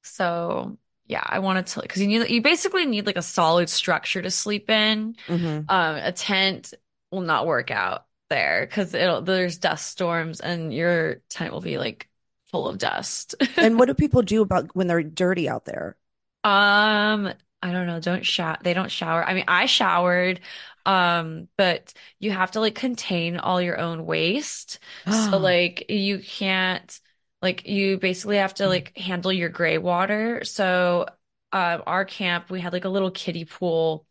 [0.03, 4.21] so yeah, I wanted to because you need you basically need like a solid structure
[4.21, 5.15] to sleep in.
[5.27, 6.73] hmm Um, a tent
[7.11, 11.77] will not work out there because it'll there's dust storms and your tent will be
[11.77, 12.09] like
[12.51, 13.35] full of dust.
[13.59, 15.95] And what do people do about when they're dirty out there?
[16.43, 18.57] Um, I don't know, don't shower.
[18.61, 19.23] They don't shower.
[19.23, 20.39] I mean, I showered,
[20.87, 24.79] um, but you have to like contain all your own waste.
[25.09, 26.99] So like you can't
[27.41, 30.43] like you basically have to like handle your gray water.
[30.45, 31.07] So
[31.53, 34.05] um our camp we had like a little kiddie pool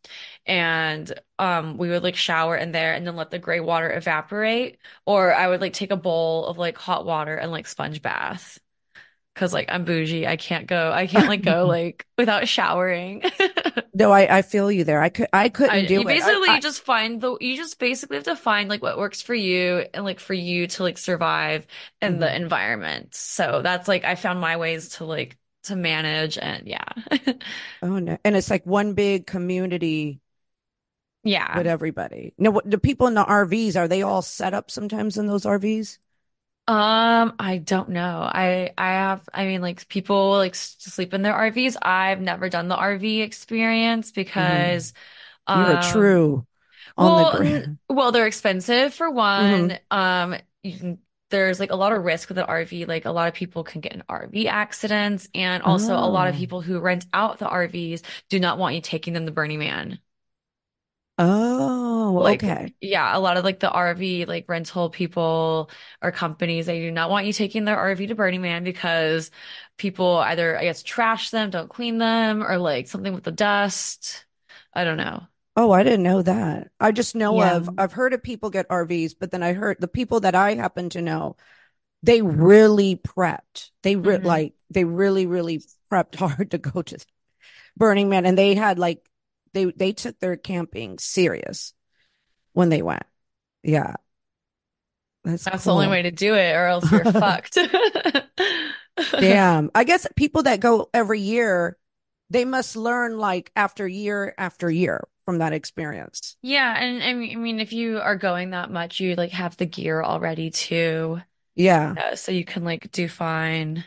[0.47, 4.79] and um we would like shower in there and then let the gray water evaporate
[5.07, 8.59] or I would like take a bowl of like hot water and like sponge bath.
[9.37, 10.27] Cause like I'm bougie.
[10.27, 10.91] I can't go.
[10.93, 13.23] I can't like go like without showering.
[13.95, 15.01] No, I, I feel you there.
[15.01, 16.19] I could I I couldn't do you it.
[16.21, 19.23] I, basically I just find the you just basically have to find like what works
[19.23, 21.67] for you and like for you to like survive
[22.01, 22.37] in the mhm.
[22.37, 23.15] environment.
[23.15, 26.85] So that's like I found my ways to like to manage and yeah.
[27.83, 28.19] Oh no.
[28.25, 30.21] And it's like one big community
[31.25, 32.35] Yeah, with everybody.
[32.39, 35.45] No, what the people in the RVs, are they all set up sometimes in those
[35.45, 35.99] RVs?
[36.69, 38.23] Um, I don't know.
[38.23, 41.77] I I have I mean like people like s- sleep in their RVs.
[41.81, 44.93] I've never done the RV experience hmm because
[45.53, 46.47] You're a um true
[46.99, 47.79] on the Well, n- ground.
[47.91, 49.79] well, they're expensive for hmm one.
[49.91, 50.99] Um, you can,
[51.31, 52.87] there's like a lot of risk with an RV.
[52.87, 56.35] Like a lot of people can get in RV accidents, and also a lot of
[56.35, 56.37] Oh.
[56.37, 60.01] people who rent out the RVs do not want you taking them to Burning Man.
[62.07, 62.75] Oh, Like, okay.
[62.81, 65.71] yeah, a lot of like the RV like rental people
[66.03, 69.31] or companies, they do not want you taking their RV to Burning Man because
[69.77, 74.27] people either, I guess, trash them, don't clean them, or like something with the dust.
[74.75, 75.27] I don't know.
[75.57, 76.71] Oh, I didn't know that.
[76.81, 77.57] I just know Yeah.
[77.57, 80.55] of, I've heard of people get RVs, but then I heard the people that I
[80.55, 81.37] happen to know,
[82.03, 83.71] they really prepped.
[83.83, 86.99] They re hmm like, they really, really prepped hard to go to
[87.77, 88.27] Burning Man.
[88.27, 89.09] And they had like,
[89.55, 91.75] they, they took their camping serious
[92.57, 93.05] when they went.
[93.63, 93.97] Yeah,
[95.25, 97.57] that's That's the only way to do it, or else you're fucked.
[99.19, 99.71] Damn.
[99.75, 101.79] I guess people that go every year,
[102.31, 106.37] they must learn like after year after year from that experience.
[106.43, 109.57] Yeah, and I mean, I mean, if you are going that much, you like have
[109.57, 111.21] the gear already too,
[111.55, 111.97] Yeah.
[111.97, 113.85] uh, so you can like do fine.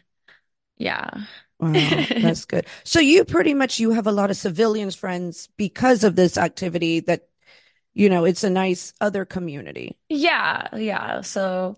[0.78, 1.28] Yeah.
[1.60, 2.66] Wow, that's good.
[2.86, 7.02] So you pretty much you have a lot of civilians friends because of this activity
[7.02, 7.28] that,
[8.00, 9.98] you know, it's a nice other community.
[10.08, 11.22] Yeah, yeah.
[11.22, 11.78] So,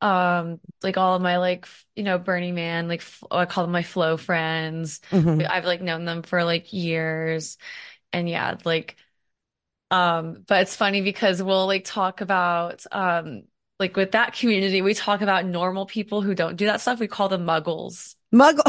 [0.00, 3.72] um, like all of my like, you know, Burning Man, like f I call them
[3.72, 5.00] my flow friends.
[5.10, 7.58] hmm I've like known them for like years,
[8.12, 8.96] and yeah, like,
[9.90, 13.44] um, but it's funny because we'll like talk about, um,
[13.78, 17.00] like with that community, we talk about normal people who don't do that stuff.
[17.00, 18.16] We call them muggles.
[18.32, 18.64] Muggle.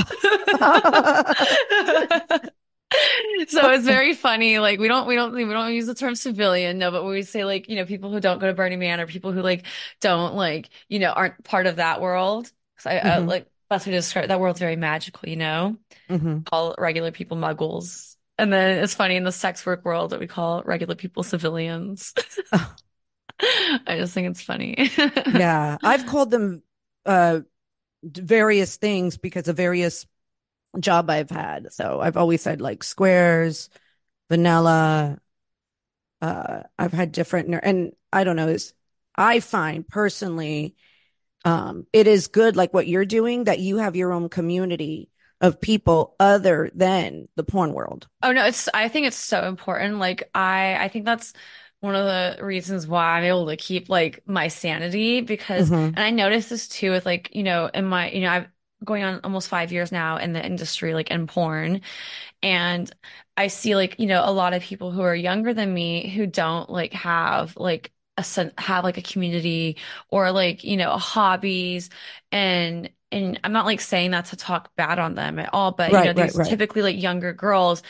[3.49, 4.59] So it's very funny.
[4.59, 7.45] Like we don't we don't we don't use the term civilian, no, but we say
[7.45, 9.65] like, you know, people who don't go to Burning Man or people who like
[10.01, 12.51] don't like, you know, aren't part of that world.
[12.77, 15.77] 'Cause I, I hmm like that's what I describe that world's very magical, you know?
[16.09, 18.17] hmm Call regular people muggles.
[18.39, 22.13] And then it's funny in the sex work world that we call regular people civilians.
[23.39, 24.89] I just think it's funny.
[25.31, 26.63] Yeah, I've called them
[27.05, 27.41] uh
[28.03, 30.05] various things because of various
[30.79, 31.73] job I've had.
[31.73, 33.69] So I've always said like squares,
[34.29, 35.19] vanilla.
[36.21, 38.47] Uh, I've had different, and I don't know.
[38.47, 38.73] Is
[39.15, 40.75] I find personally,
[41.45, 45.09] um, it is good like what you're doing that you have your own community
[45.41, 48.07] of people other than the porn world.
[48.21, 49.99] Oh no, it's I think it's so important.
[49.99, 51.33] Like I I think that's
[51.81, 56.05] one of the reasons why I'm able to keep like my sanity because hmm and
[56.05, 58.47] I noticed this too with like, you know, in my, you know, I've
[58.83, 61.81] going on almost five years now in the industry, like in porn.
[62.41, 62.91] And
[63.37, 66.27] I see like, you know, a lot of people who are younger than me who
[66.27, 68.25] don't like have like a
[68.57, 69.77] have like a community
[70.09, 71.89] or like, you know, hobbies
[72.31, 75.91] and and I'm not like saying that to talk bad on them at all, but
[75.91, 76.49] right, you know, these right, right.
[76.49, 77.83] typically like younger girls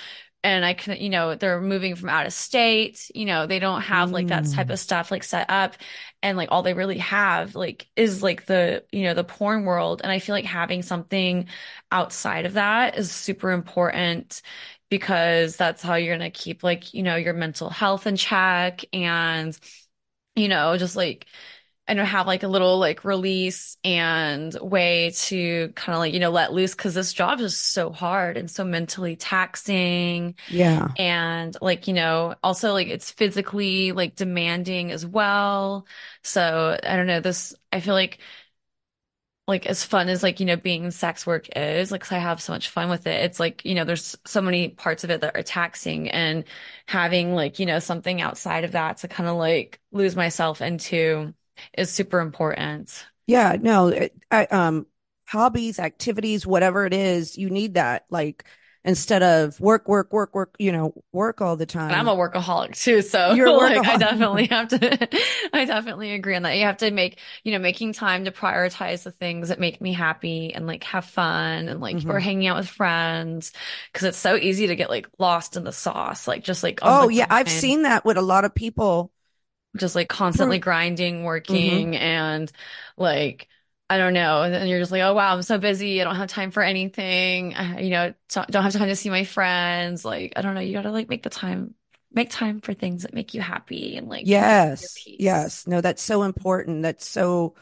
[0.43, 3.81] and I can, you know, they're moving from out of state, you know, they don't
[3.81, 4.81] have like that type of mm.
[4.81, 5.75] stuff like set up.
[6.21, 10.01] And like all they really have like is like the, you know, the porn world.
[10.03, 11.47] And I feel like having something
[11.91, 14.41] outside of that is super important
[14.89, 18.81] because that's how you're going to keep like, you know, your mental health in check
[18.91, 19.57] and,
[20.35, 21.25] you know, just like,
[21.87, 26.31] and have like a little like release and way to kind of like you know
[26.31, 30.35] let loose because this job is so hard and so mentally taxing.
[30.47, 30.89] Yeah.
[30.97, 35.85] And like you know also like it's physically like demanding as well.
[36.23, 38.19] So i don't know this i feel like
[39.47, 42.53] like as fun as like you know being sex work is like i have so
[42.53, 45.35] much fun with it it's like you know there's so many parts of it that
[45.35, 46.45] are taxing and
[46.87, 51.33] having like you know something outside of that to kind of like lose myself into
[51.77, 53.05] is super important.
[53.27, 54.85] Yeah, no, I, um,
[55.27, 58.05] hobbies, activities, whatever it is, you need that.
[58.09, 58.45] Like
[58.85, 61.89] instead of work, work, work, work, you know, work all the time.
[61.89, 63.01] And I'm a workaholic too.
[63.01, 65.09] So like, I definitely have to,
[65.53, 66.57] I definitely agree on that.
[66.57, 69.93] You have to make, you know, making time to prioritize the things that make me
[69.93, 72.11] happy and like have fun and like, mm-hmm.
[72.11, 73.53] or hanging out with friends.
[73.93, 76.27] Cause it's so easy to get like lost in the sauce.
[76.27, 79.12] Like just like, oh yeah, I've seen that with a lot of people
[79.77, 81.25] just like constantly grinding, mm-hmm.
[81.25, 82.03] working, mm-hmm.
[82.03, 82.51] and
[82.97, 83.47] like
[83.89, 84.41] I don't know.
[84.43, 86.01] And you're just like, oh wow, I'm so busy.
[86.01, 87.53] I don't have time for anything.
[87.53, 90.03] I, you know, don't have time to see my friends.
[90.03, 90.61] Like I don't know.
[90.61, 91.75] You got to like make the time,
[92.11, 95.67] make time for things that make you happy and like yes, yes.
[95.67, 96.83] No, that's so important.
[96.83, 97.55] That's so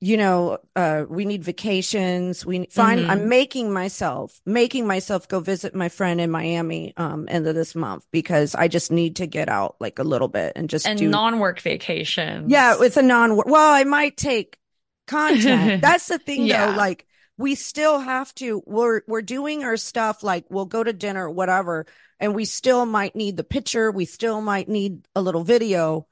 [0.00, 2.44] you know, uh, we need vacations.
[2.44, 3.10] We find mm-hmm.
[3.10, 7.74] I'm making myself making myself go visit my friend in Miami um end of this
[7.74, 10.98] month because I just need to get out like a little bit and just and
[10.98, 12.50] do non-work vacation.
[12.50, 13.46] Yeah, it's a non work.
[13.46, 14.58] well, I might take
[15.06, 15.80] content.
[15.82, 16.66] That's the thing yeah.
[16.66, 17.06] though, like
[17.38, 21.86] we still have to we're we're doing our stuff like we'll go to dinner whatever
[22.18, 26.06] and we still might need the picture, we still might need a little video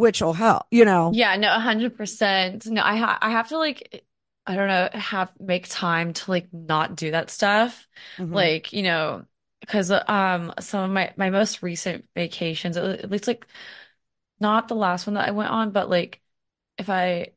[0.00, 1.12] which will help, you know?
[1.14, 2.66] Yeah, no, hundred percent.
[2.66, 4.04] No, I ha- I have to like,
[4.46, 7.86] I don't know, have make time to like not do that stuff.
[8.18, 8.34] Mm-hmm.
[8.34, 9.24] Like, you know,
[9.60, 13.46] because um some of my my most recent vacations, at least like
[14.40, 16.20] not the last one that I went on, but like
[16.78, 17.32] if I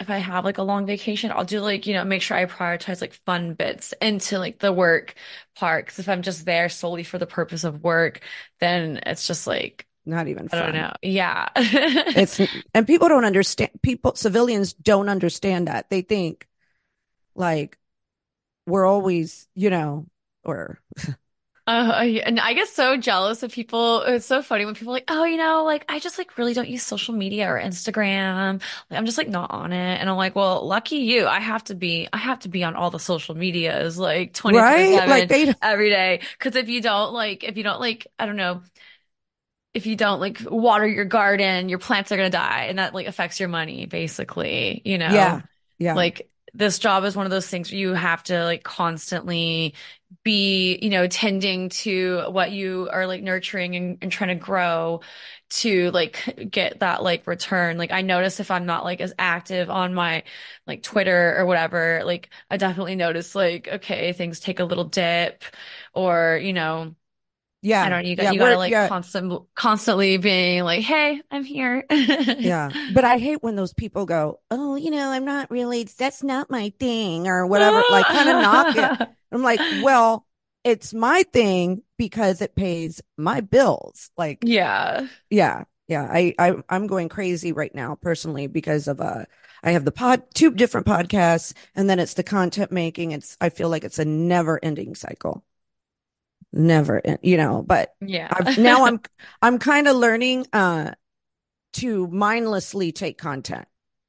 [0.00, 2.46] if I have like a long vacation, I'll do like, you know, make sure I
[2.46, 5.14] prioritize like fun bits into like the work
[5.54, 5.86] part.
[5.86, 8.20] Cause if I'm just there solely for the purpose of work,
[8.60, 10.60] then it's just like not even fun.
[10.60, 10.92] I don't know.
[11.02, 11.48] Yeah.
[11.56, 12.40] it's
[12.74, 15.90] and people don't understand people civilians don't understand that.
[15.90, 16.48] They think
[17.34, 17.78] like
[18.66, 20.06] we're always, you know,
[20.44, 20.80] or
[21.66, 21.70] uh,
[22.24, 24.02] and I get so jealous of people.
[24.02, 26.54] It's so funny when people are like, oh, you know, like I just like really
[26.54, 28.60] don't use social media or Instagram.
[28.90, 30.00] Like I'm just like not on it.
[30.00, 31.26] And I'm like, well, lucky you.
[31.26, 34.62] I have to be, I have to be on all the social medias like 24
[34.62, 35.08] right?
[35.08, 35.54] like they...
[35.62, 36.20] every day.
[36.40, 38.62] Cause if you don't like, if you don't like, I don't know,
[39.74, 42.94] if you don't like water your garden, your plants are going to die and that
[42.94, 45.12] like affects your money basically, you know?
[45.12, 45.42] Yeah.
[45.78, 45.94] Yeah.
[45.94, 49.74] Like this job is one of those things where you have to like constantly
[50.22, 55.00] be, you know, tending to what you are like nurturing and, and trying to grow
[55.48, 57.78] to like get that like return.
[57.78, 60.24] Like I notice if I'm not like as active on my
[60.66, 65.44] like Twitter or whatever, like I definitely notice like, okay, things take a little dip
[65.94, 66.94] or, you know,
[67.62, 67.84] yeah.
[67.84, 68.08] I don't know.
[68.08, 68.88] You got, yeah, you got to like yeah.
[68.88, 71.86] constant, constantly being like, Hey, I'm here.
[71.90, 72.70] yeah.
[72.92, 76.50] But I hate when those people go, Oh, you know, I'm not really, that's not
[76.50, 79.08] my thing or whatever, like kind of knock it.
[79.32, 80.26] I'm like, well,
[80.64, 84.10] it's my thing because it pays my bills.
[84.16, 85.06] Like, yeah.
[85.30, 85.64] Yeah.
[85.86, 86.08] Yeah.
[86.10, 89.24] I, I, I'm going crazy right now personally because of, uh,
[89.62, 93.12] I have the pod, two different podcasts and then it's the content making.
[93.12, 95.44] It's, I feel like it's a never ending cycle
[96.52, 98.28] never you know but yeah.
[98.30, 99.00] I've, now i'm
[99.40, 100.92] i'm kind of learning uh
[101.74, 103.66] to mindlessly take content.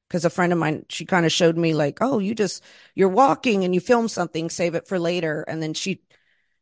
[0.08, 2.62] Because a friend of mine she kind of showed me like oh you just
[2.94, 5.44] you're walking and you film something save it for later.
[5.48, 6.02] And then she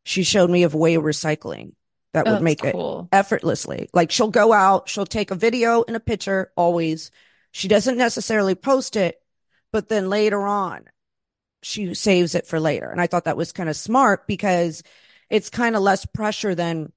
[0.05, 1.73] she showed me of way of recycling
[2.15, 3.09] that would make cool.
[3.13, 3.91] it effortlessly.
[3.93, 7.11] Like she'll go out she'll take a video and a picture always.
[7.51, 9.21] She doesn't necessarily post it
[9.71, 10.85] but then later on
[11.63, 12.89] she saves it for later.
[12.89, 14.83] And i thought that was kind of smart because
[15.33, 16.93] it's kind of less pressure than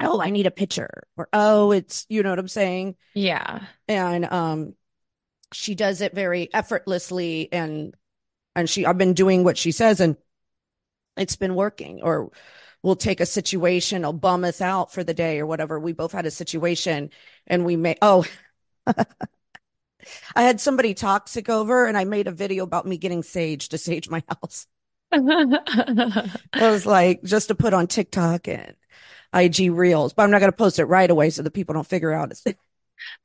[0.00, 4.24] oh i need a picture or oh it's you know what i'm saying yeah and
[4.24, 4.74] um
[5.52, 7.94] she does it very effortlessly and
[8.56, 10.16] and she I've been doing what she says and
[11.16, 12.30] it's been working or
[12.82, 15.78] we'll take a situation, will bum us out for the day or whatever.
[15.78, 17.10] We both had a situation
[17.46, 18.24] and we may, oh,
[18.86, 23.78] I had somebody toxic over and I made a video about me getting sage to
[23.78, 24.66] sage my house.
[25.12, 28.74] I was like, just to put on TikTok and
[29.34, 31.86] IG reels, but I'm not going to post it right away so that people don't
[31.86, 32.44] figure out it's.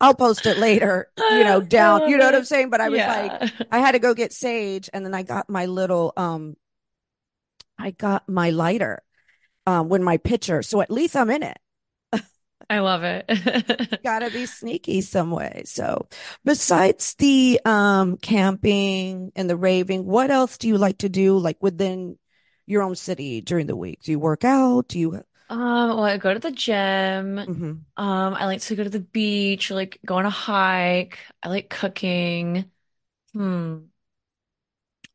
[0.00, 2.70] I'll post it later, you know, down, you know what I'm saying?
[2.70, 3.40] But I was yeah.
[3.40, 6.54] like, I had to go get sage and then I got my little, um,
[7.78, 9.02] I got my lighter,
[9.66, 10.62] um, when my pitcher.
[10.62, 11.58] So at least I'm in it.
[12.70, 14.00] I love it.
[14.04, 15.62] Gotta be sneaky some way.
[15.66, 16.08] So
[16.44, 21.62] besides the um camping and the raving, what else do you like to do like
[21.62, 22.18] within
[22.66, 24.02] your own city during the week?
[24.02, 24.88] Do you work out?
[24.88, 27.36] Do you um well I go to the gym.
[27.36, 27.72] Mm-hmm.
[27.96, 31.18] Um I like to go to the beach, like go on a hike.
[31.42, 32.70] I like cooking.
[33.32, 33.78] Hmm.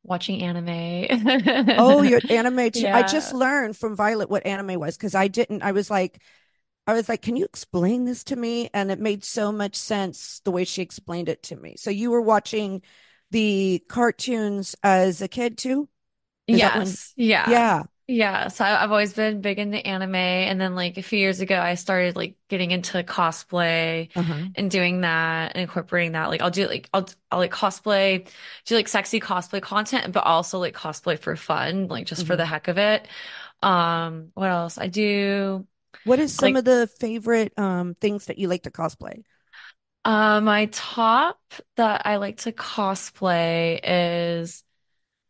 [0.04, 1.76] Watching anime.
[1.78, 2.82] oh, you're anime too.
[2.82, 2.98] Yeah.
[2.98, 5.62] I just learned from Violet what anime was because I didn't.
[5.62, 6.20] I was like,
[6.90, 8.72] I was like, can you explain this to me?
[8.74, 11.76] And it made so much sense the way she explained it to me.
[11.78, 12.82] So you were watching
[13.30, 15.88] the cartoons as a kid too?
[16.48, 17.14] Is yes.
[17.16, 17.48] Yeah.
[17.48, 17.84] Yeah.
[18.08, 18.48] Yeah.
[18.48, 20.16] So I've always been big into anime.
[20.16, 24.46] And then like a few years ago, I started like getting into cosplay uh-huh.
[24.56, 26.30] and doing that and incorporating that.
[26.30, 28.28] Like I'll do like, I'll, I'll like cosplay,
[28.66, 32.30] do like sexy cosplay content, but also like cosplay for fun, like just mm-hmm.
[32.30, 33.08] for the heck of it.
[33.62, 34.80] Um, what else?
[34.80, 35.68] I do
[36.04, 39.24] what is some like, of the favorite um things that you like to cosplay?
[40.06, 41.40] Uh, my top
[41.76, 44.64] that I like to cosplay is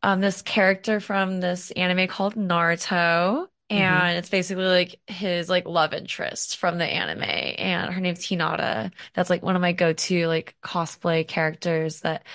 [0.04, 3.48] um this character from this anime called Naruto.
[3.72, 4.18] And mm-hmm.
[4.18, 7.24] it's basically like his like love interest from the anime.
[7.24, 8.92] And her name's Hinata.
[9.14, 12.26] That's like one of my go-to like cosplay characters that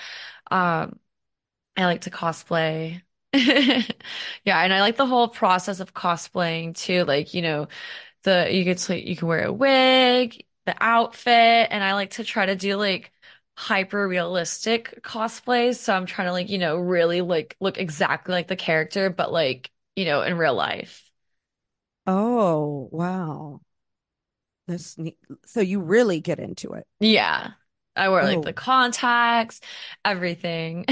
[0.49, 0.99] um
[1.77, 3.01] I like to cosplay.
[3.33, 3.83] yeah,
[4.45, 7.03] and I like the whole process of cosplaying too.
[7.03, 7.67] Like, you know,
[8.25, 12.23] the you get to you can wear a wig, the outfit, and I like to
[12.23, 13.11] try to do like
[13.57, 15.75] hyper realistic cosplays.
[15.75, 19.31] So I'm trying to like, you know, really like look exactly like the character, but
[19.31, 21.09] like, you know, in real life.
[22.05, 23.61] Oh, wow.
[24.67, 25.17] That's neat.
[25.45, 26.85] So you really get into it.
[26.99, 27.51] Yeah.
[27.95, 28.41] I wear like oh.
[28.41, 29.61] the contacts,
[30.03, 30.85] everything.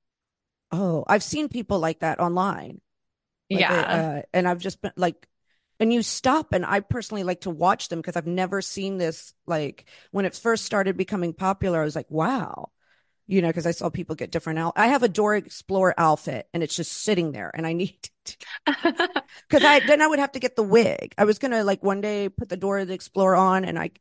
[0.70, 2.80] oh, I've seen people like that online.
[3.50, 3.72] Like yeah.
[3.72, 5.26] uh, and I've just been like,
[5.80, 9.32] and you stop and i personally like to watch them because i've never seen this
[9.46, 12.70] like when it first started becoming popular i was like wow.
[13.26, 16.48] You know because i saw people get different out i have a Dora explorer outfit
[16.52, 17.96] and it's just sitting there and i need
[18.66, 18.84] because
[19.64, 21.14] i then i would have to get the wig.
[21.16, 23.92] I was gonna like one day put the Dora the Explorer on and i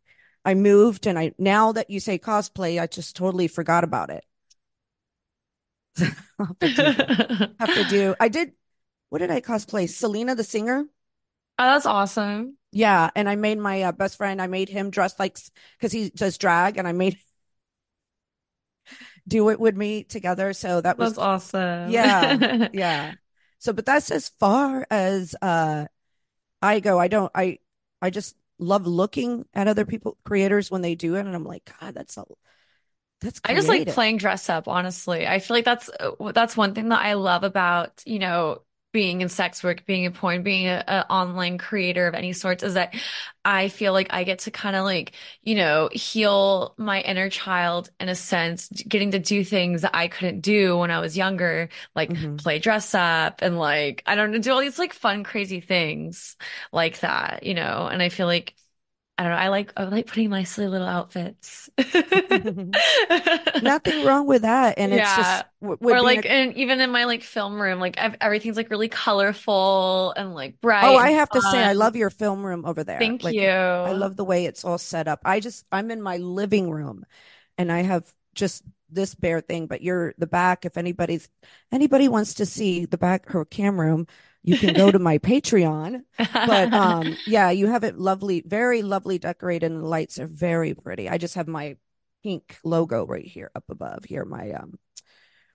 [0.44, 4.26] i moved and i now that you say cosplay i just totally forgot about it.
[6.40, 8.54] Have, to have to do i did
[9.10, 9.88] what did i cosplay?
[9.90, 10.86] Selena the singer
[11.60, 12.56] Oh, that's awesome.
[12.72, 14.42] Yeah, and I made my uh, best friend.
[14.42, 15.38] I made him dress like
[15.78, 17.18] because he does drag, and I made
[19.28, 20.54] do it with me together.
[20.54, 21.92] So that was that's awesome.
[21.92, 23.14] Yeah, yeah.
[23.60, 25.88] So, but that's as far as uh
[26.62, 27.00] I go.
[27.00, 27.32] I don't.
[27.36, 27.60] I
[28.02, 31.70] I just love looking at other people creators when they do it, and I'm like,
[31.82, 32.26] God, that's a
[33.22, 33.44] that's creative.
[33.44, 34.68] I just like playing dress up.
[34.68, 38.62] Honestly, I feel like that's uh, that's one thing that I love about you know
[38.92, 42.74] being in sex work, being a porn, being an online creator of any sorts is
[42.74, 42.96] that
[43.46, 45.14] I feel like I get to kind of like,
[45.44, 50.08] you know, heal my inner child in a sense, getting to do things that I
[50.08, 52.38] couldn't do when I was younger, like mm-hmm.
[52.38, 56.36] play dress up and like, I don't know, do all these like fun, crazy things
[56.72, 58.56] like that, you know, and I feel like
[59.20, 59.38] I don't know.
[59.38, 61.70] I like I like putting my silly little outfits.
[63.62, 65.02] Nothing wrong with that, and yeah.
[65.02, 65.46] it's just
[65.82, 66.32] or like a...
[66.32, 70.62] and even in my like film room, like I've, everything's like really colorful and like
[70.62, 70.86] bright.
[70.86, 71.42] Oh, I have fun.
[71.42, 72.98] to say, I love your film room over there.
[72.98, 73.50] Thank like, you.
[73.50, 75.20] I love the way it's all set up.
[75.26, 77.06] I just I'm in my living room,
[77.58, 79.68] and I have just this bare thing.
[79.68, 80.64] But you're the back.
[80.64, 81.28] If anybody's
[81.74, 84.08] anybody wants to see the back her cam room,
[84.44, 86.02] you can go to my Patreon.
[86.18, 90.74] But um, yeah, you have it lovely, very lovely decorated, and the lights are very
[90.74, 91.10] pretty.
[91.10, 91.78] I just have my
[92.24, 94.78] pink logo right here up above here, my um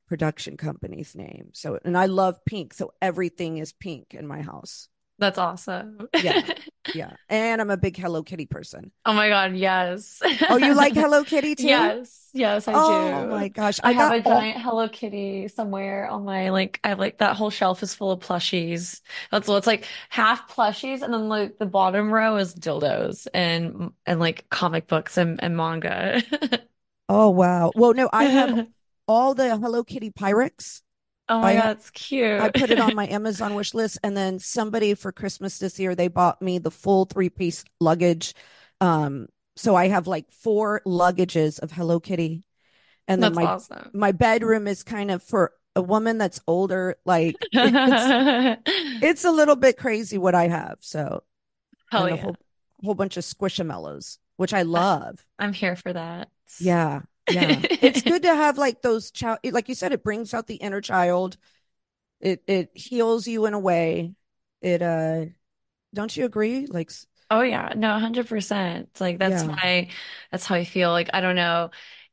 [0.06, 1.50] production company's name.
[1.52, 4.88] So and I love pink, so everything is pink in my house.
[5.18, 6.08] That's awesome.
[6.22, 6.42] yeah.
[6.94, 7.12] Yeah.
[7.30, 8.92] And I'm a big Hello Kitty person.
[9.06, 9.56] Oh my God.
[9.56, 10.20] Yes.
[10.50, 11.66] oh, you like Hello Kitty too?
[11.66, 12.28] Yes.
[12.34, 13.14] Yes, I oh, do.
[13.14, 13.80] Oh my gosh.
[13.82, 17.36] I, I have a giant Hello Kitty somewhere on my, like, I have like that
[17.36, 19.00] whole shelf is full of plushies.
[19.30, 21.00] That's what it's like half plushies.
[21.00, 25.56] And then like the bottom row is dildos and, and like comic books and, and
[25.56, 26.22] manga.
[27.08, 27.72] oh, wow.
[27.74, 28.66] Well, no, I have
[29.08, 30.82] all the Hello Kitty Pyrex.
[31.28, 32.40] Oh my I God, it's cute.
[32.40, 35.94] I put it on my Amazon wish list, and then somebody for Christmas this year
[35.94, 38.34] they bought me the full three piece luggage.
[38.80, 42.44] Um, so I have like four luggages of Hello Kitty,
[43.08, 43.90] and then That's my awesome.
[43.94, 46.96] my bedroom is kind of for a woman that's older.
[47.06, 48.60] Like it's
[49.02, 50.78] it's a little bit crazy what I have.
[50.80, 51.22] So
[51.90, 52.22] Hell and a yeah.
[52.22, 52.36] whole
[52.84, 55.24] whole bunch of squishamallows, which I- love.
[55.38, 56.28] I'm here for that.
[56.58, 57.62] Yeah, yeah.
[57.80, 60.80] It's good to have like those child, like you said, it brings out the inner
[60.80, 61.36] child.
[62.20, 64.14] It it heals you in a way.
[64.62, 65.26] It uh,
[65.94, 66.66] don't you agree?
[66.66, 66.90] Like,
[67.30, 68.88] Oh yeah, no, 100%.
[68.90, 69.56] It's like that's yeah.
[69.62, 69.88] my
[70.30, 70.90] that's how I feel.
[70.90, 71.70] Like I don't know.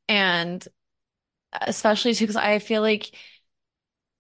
[0.09, 0.66] And
[1.53, 3.14] especially too because I feel like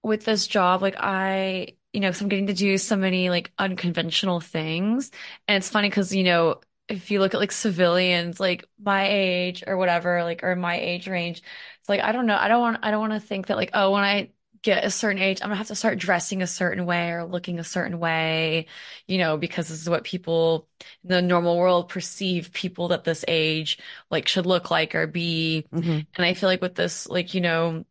[0.03, 3.51] with this job, like I, you know, 'cause I'm getting to do so many like
[3.57, 5.11] unconventional things.
[5.47, 9.63] And it's funny because, you know, if you look at like civilians, like my age
[9.67, 11.41] or whatever, like or my age range,
[11.79, 12.35] it's like I don't know.
[12.37, 14.91] I don't want I don't want to think that like, oh, when I get a
[14.91, 17.99] certain age, I'm gonna have to start dressing a certain way or looking a certain
[17.99, 18.67] way,
[19.07, 20.67] you know, because this is what people
[21.03, 23.79] in the normal world perceive people that this age
[24.11, 25.65] like should look like or be.
[25.71, 26.05] Mhm.
[26.15, 27.85] And I feel like with this, like, you know,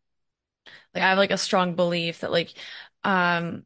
[0.94, 2.52] like I have like a strong belief that like
[3.04, 3.64] um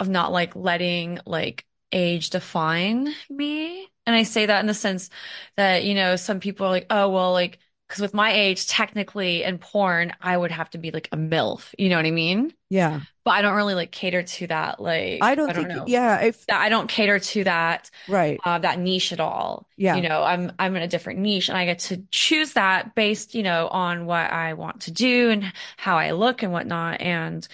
[0.00, 3.89] of not like letting like age define me.
[4.06, 5.10] And I say that in the sense
[5.56, 9.42] that, you know, some people are like, oh, well, like, because with my age, technically
[9.42, 11.74] in porn, I would have to be like a MILF.
[11.78, 12.52] You know what I mean?
[12.68, 13.00] Yeah.
[13.24, 14.80] But I don't really like cater to that.
[15.20, 15.88] I Like, don't I don't think, know.
[15.88, 18.44] yeah, if, That I don't cater to that right.
[18.44, 19.68] uh, that niche at all.
[19.76, 19.94] Yeah.
[19.94, 23.34] You know, I'm I'm in a different niche and I get to choose that based,
[23.34, 27.00] you know, on what I want to do and how I look and whatnot.
[27.00, 27.46] And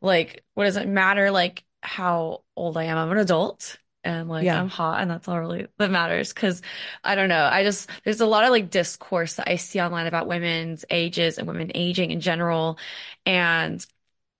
[0.00, 2.98] like, what does it matter like how old I am?
[2.98, 4.54] I'm an adult and like Yeah.
[4.54, 6.32] I'm hot and that's all really that matters.
[6.32, 6.62] Cause
[7.04, 7.44] I don't know.
[7.44, 11.38] I just there's a lot of like discourse that I see online about women's ages
[11.38, 12.78] and women aging in general.
[13.26, 13.84] And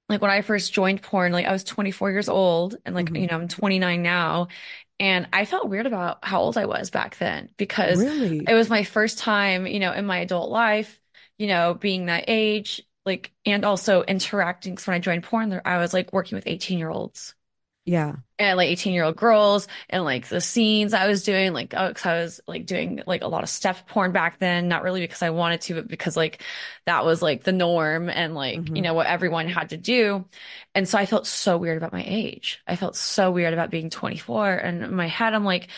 [0.08, 3.16] like when I first joined porn, like I was 24 years old and like, Mhm.
[3.16, 4.48] you know, I'm 29 now.
[5.00, 8.48] And I felt weird about how old I was back then because Really?
[8.48, 11.00] it was my first time, you know, in my adult life,
[11.38, 14.74] you know, being that age, like, and also interacting.
[14.74, 17.34] Because when I joined porn, I was like working with 18 year olds
[17.84, 18.16] Yeah.
[18.38, 21.92] and like 18 year old girls and like the scenes I was doing, like, oh,
[21.94, 25.00] cause I was like doing like a lot of step porn back then, not really
[25.00, 26.42] because I wanted to, but because like
[26.86, 28.82] that was like the norm and like, you Mhm.
[28.82, 30.24] know, what everyone had to do.
[30.74, 32.60] And so I felt so weird about my age.
[32.66, 34.54] I felt so weird about being 24.
[34.54, 35.68] And in my head, I'm like,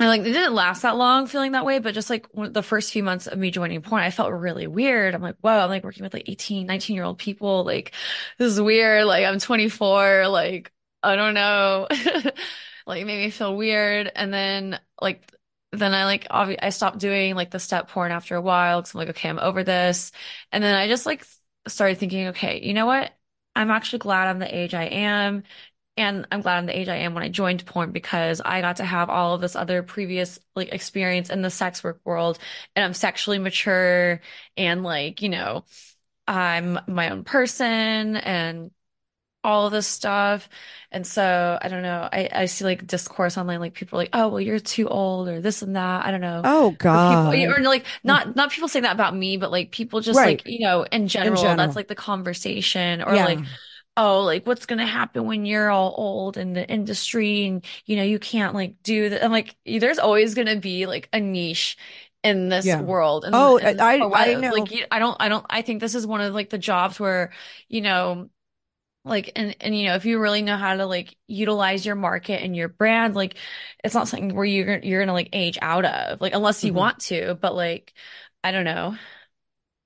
[0.00, 2.92] and like it didn't last that long feeling that way, but just like the first
[2.92, 5.14] few months of me joining porn, I felt really weird.
[5.14, 7.64] I'm like, whoa, I'm like working with like 18, 19 year old people.
[7.64, 7.92] Like,
[8.38, 9.06] this is weird.
[9.06, 10.28] Like, I'm 24.
[10.28, 10.70] Like,
[11.02, 11.86] I don't know.
[12.86, 14.10] Like, it made me feel weird.
[14.16, 15.30] And then, like,
[15.72, 18.94] then I like, obvi I stopped doing like the step porn after a while because
[18.94, 20.10] I'm like, okay, I'm over this.
[20.52, 21.26] And then I just like
[21.66, 23.12] started thinking, okay, you know what?
[23.54, 25.42] I'm actually glad I'm the age I am.
[25.98, 28.76] And I'm glad I'm the age I am when I joined porn because I got
[28.76, 32.38] to have all of this other previous like experience in the sex work world
[32.76, 34.20] and I'm sexually mature
[34.56, 35.64] and like, you know,
[36.26, 38.70] I'm my own person and
[39.44, 40.48] all this stuff.
[40.90, 42.08] And so I don't know.
[42.12, 45.28] I, I see like discourse online, like people are like, oh, well, you're too old
[45.28, 46.04] or this and that.
[46.04, 46.48] I don't know.
[46.52, 47.56] Oh Or people, God.
[47.58, 50.24] or like not not people saying that about me, but like people just Right.
[50.24, 53.22] like, you know, in In general, that's like the conversation or Yeah.
[53.22, 53.44] like
[53.96, 58.02] oh, like what's gonna happen when you're all old in the industry and you know
[58.04, 59.24] you can't like do that.
[59.24, 61.76] I'm like, there's always gonna be like a niche
[62.24, 62.80] in this Yeah.
[62.80, 64.50] world, and Oh, and I for I know.
[64.50, 67.32] like I don't I don't I think this is one of like the jobs where
[67.68, 68.30] you know
[69.08, 72.42] like and and you know if you really know how to like utilize your market
[72.42, 73.36] and your brand, like
[73.84, 76.74] it's not something where you're you're gonna like age out of like unless you Mhm.
[76.74, 77.92] want to, but like
[78.44, 78.96] I don't know.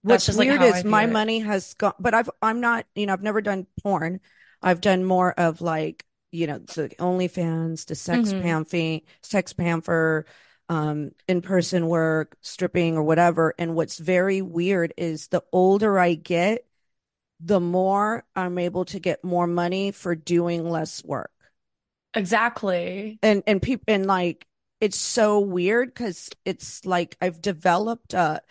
[0.09, 1.07] That's What's just weird how is my it.
[1.07, 4.21] money has gone, but I've I'm not, you know, I've never done porn.
[4.61, 10.27] I've done more of like, you know, the OnlyFans, the sex hmm pamphing, sex pamper,
[10.69, 13.55] um, in-person work, stripping or whatever.
[13.59, 16.67] And what's very weird is the older I get,
[17.45, 21.31] the more I'm able to get more money for doing less work.
[22.15, 23.19] Exactly.
[23.23, 24.47] And and people and like
[24.81, 28.43] it's so weird because it's like I've developed a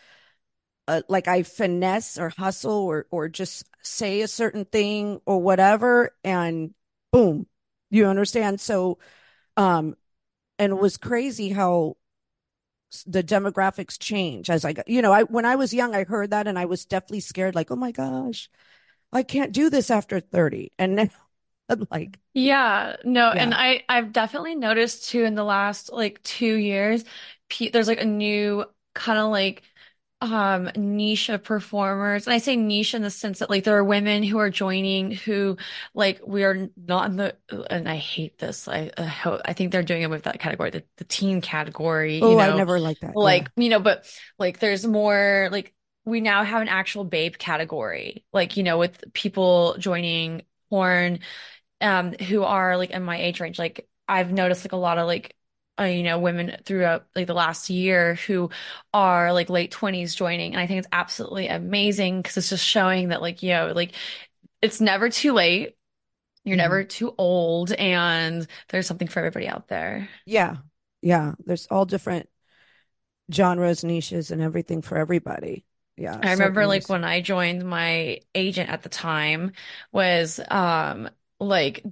[0.88, 6.16] uh, like I finesse or hustle or or just say a certain thing or whatever,
[6.24, 6.74] and
[7.12, 7.48] boom,
[7.90, 8.60] you understand?
[8.60, 9.00] So,
[9.58, 9.96] um,
[10.60, 11.98] and it was crazy how
[13.06, 16.32] the demographics change as I got, you know, I when I was young, I heard
[16.32, 18.50] that and I was definitely scared, like, oh my gosh,
[19.14, 20.72] I can't do this after 30.
[20.78, 21.10] And then
[21.70, 26.56] I'm like, Yeah, no, and I I've definitely noticed too in the last like two
[26.56, 27.06] years,
[27.72, 29.64] there's like a new kind of like
[30.22, 33.84] um niche of performers and i say niche in the sense that like there are
[33.84, 35.58] women who are joining who
[35.96, 37.36] like we are not in the
[37.72, 40.70] and i hate this i i, hope, I think they're doing it with that category
[40.70, 43.64] the, the teen category oh you know i never like that like yeah.
[43.64, 44.06] you know but
[44.38, 45.74] like there's more like
[46.06, 51.20] we now have an actual babe category like you know with people joining porn
[51.82, 55.08] um who are like in my age range like I've noticed like a lot of
[55.08, 55.36] like
[55.80, 58.50] uh, you know, women throughout like the last year who
[58.94, 60.54] are like late 20s joining.
[60.54, 63.94] And I think it's absolutely amazing because it's just showing that like, you know, like
[64.62, 65.76] it's never too late.
[66.46, 66.58] You're Mhm.
[66.58, 70.10] never too old and there's something for everybody out there.
[70.26, 70.58] yeah
[71.02, 72.30] yeah there's all different
[73.34, 75.66] genres niches and everything for everybody
[76.02, 79.54] yeah I remember like when I joined my agent at the time
[79.92, 81.84] was um like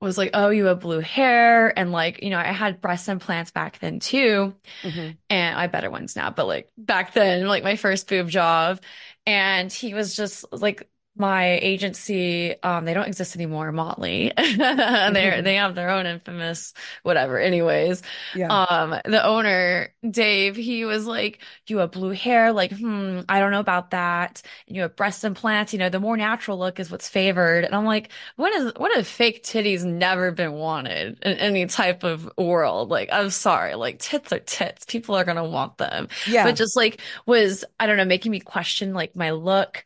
[0.00, 3.50] was like, oh, you have blue hair and like, you know, I had breast implants
[3.50, 4.54] back then too.
[4.82, 5.18] Mhm.
[5.30, 8.80] and I have better ones now, but like back then, like my first boob job,
[9.26, 12.54] and he was just like my agency.
[12.62, 14.32] Um, they don't exist anymore, Motley.
[14.38, 17.38] They they have their own infamous whatever.
[17.38, 18.02] Anyways,
[18.32, 23.40] yeah um, the owner Dave, he was like, "You have blue hair, like, hmm, I
[23.40, 24.42] don't know about that.
[24.66, 25.72] And you have breast implants.
[25.72, 28.96] You know, the more natural look is what's favored." And I'm like, "What is what
[28.96, 32.88] if fake titties never been wanted in any type of world?
[32.90, 34.84] Like, I'm sorry, like tits are tits.
[34.86, 38.40] People are gonna want them." yeah But just like was, I don't know, making me
[38.40, 39.84] question like my look.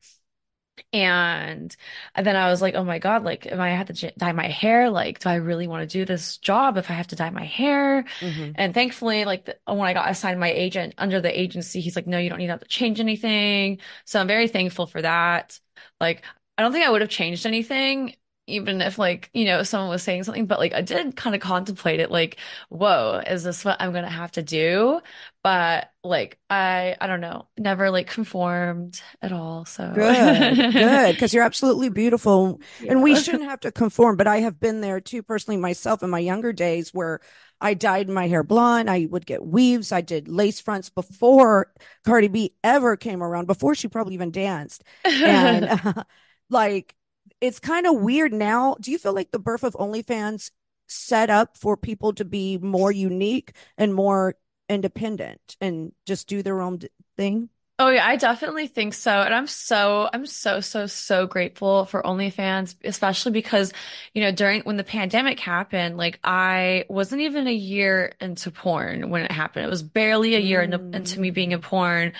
[0.92, 1.74] And
[2.16, 4.48] then I was like, oh my God, like, am I have to j- dye my
[4.48, 7.30] hair, like, do I really want to do this job if I have to dye
[7.30, 8.04] my hair?
[8.20, 8.56] Mhm.
[8.56, 12.06] And thankfully, like, the, when I got assigned my agent under the agency, he's like,
[12.06, 13.78] no, you don't need to have to change anything.
[14.06, 15.58] So I'm very thankful for that.
[16.00, 16.24] Like,
[16.58, 18.14] I don't think I would have changed anything,
[18.46, 21.40] even if, like, you know, someone was saying something, but like, I did kind of
[21.40, 22.38] contemplate it, like,
[22.68, 25.00] whoa, is this what I'm gonna have to do?
[25.42, 29.64] But like, I, I don't know, never like conformed at all.
[29.64, 32.60] So Good, good, because you're absolutely beautiful.
[32.88, 36.10] And we shouldn't have to conform, but I have been there too personally myself in
[36.10, 37.20] my younger days where
[37.60, 38.90] I dyed my hair blonde.
[38.90, 39.92] I would get weaves.
[39.92, 41.72] I did lace fronts before
[42.04, 44.82] Cardi B ever came around, before she probably even danced.
[45.22, 46.04] And uh,
[46.50, 46.94] like,
[47.42, 48.76] it's kind of weird now.
[48.80, 50.52] Do you feel like the birth of OnlyFans
[50.88, 54.36] set up for people to be more unique and more
[54.70, 57.50] independent and just do their own d- thing?
[57.78, 59.10] Oh yeah, I definitely think so.
[59.22, 63.72] And I'm so I'm so so so grateful for OnlyFans, especially because,
[64.14, 69.10] you know, during when the pandemic happened, like I wasn't even a year into porn
[69.10, 69.66] when it happened.
[69.66, 71.62] It was barely a year into, into me being in Mm.
[71.62, 72.12] porn.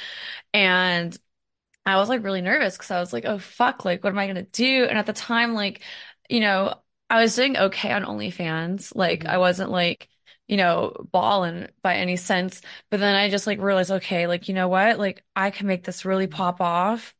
[0.54, 1.18] And
[1.84, 4.26] I was like really nervous because I was like, oh fuck, like what am I
[4.26, 4.84] gonna do?
[4.88, 5.82] And at the time, like,
[6.28, 6.74] you know,
[7.10, 8.94] I was doing okay on OnlyFans.
[8.94, 9.38] Like I Mhm.
[9.38, 10.08] wasn't like,
[10.48, 12.60] you know, balling by any sense.
[12.90, 14.98] But then I just like realized, okay, like, you know what?
[14.98, 17.14] Like I can make this really pop off.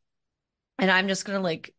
[0.79, 1.73] And I'm just gonna like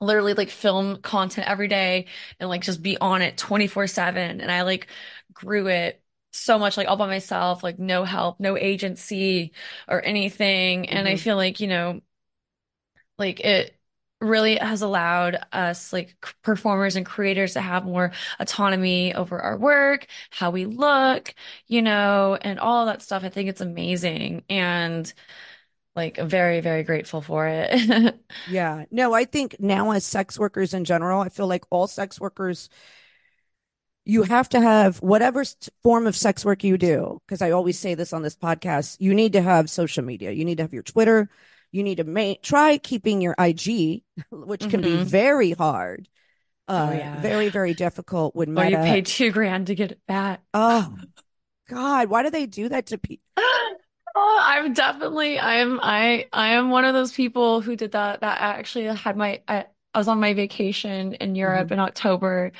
[0.00, 2.06] literally like film content every day
[2.40, 4.40] and like just be on it 24/7.
[4.40, 4.88] And I like
[5.32, 6.02] grew it
[6.32, 9.52] so much like all by myself, like no help, no agency
[9.88, 10.88] or anything.
[10.90, 11.16] And I Mhm.
[11.16, 12.00] feel like, you know,
[13.20, 13.76] like it
[14.20, 20.06] really has allowed us like performers and creators to have more autonomy over our work,
[20.30, 21.34] how we look,
[21.68, 23.24] you know, and all that stuff.
[23.24, 25.12] I think it's amazing and
[25.96, 28.14] like very, very grateful for it.
[28.46, 28.84] Yeah.
[28.90, 32.68] No, I think now as sex workers in general, I feel like all sex workers,
[34.04, 35.44] you have to have whatever
[35.82, 37.20] form of sex work you do.
[37.26, 40.32] Because I always say this on this podcast, you need to have social media.
[40.32, 41.30] You need to have your Twitter.
[41.72, 45.04] You need to make try keeping your IG, which can be Mhm.
[45.04, 46.08] very hard.
[46.68, 47.14] Uh, Oh yeah.
[47.14, 48.78] very, very difficult with Or you Meta.
[48.78, 50.42] pay two grand to get it back.
[50.54, 50.96] Oh
[51.68, 53.24] God, why do they do that to people?
[54.16, 58.40] Oh, I'm definitely I'm I I am one of those people who did that that
[58.40, 61.72] I actually had my I, I was on my vacation in Europe Mhm.
[61.72, 62.50] in October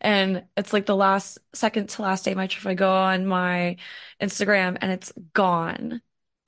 [0.00, 3.26] and it's like the last second to last day of my trip I go on
[3.26, 3.76] my
[4.20, 6.00] Instagram and it's gone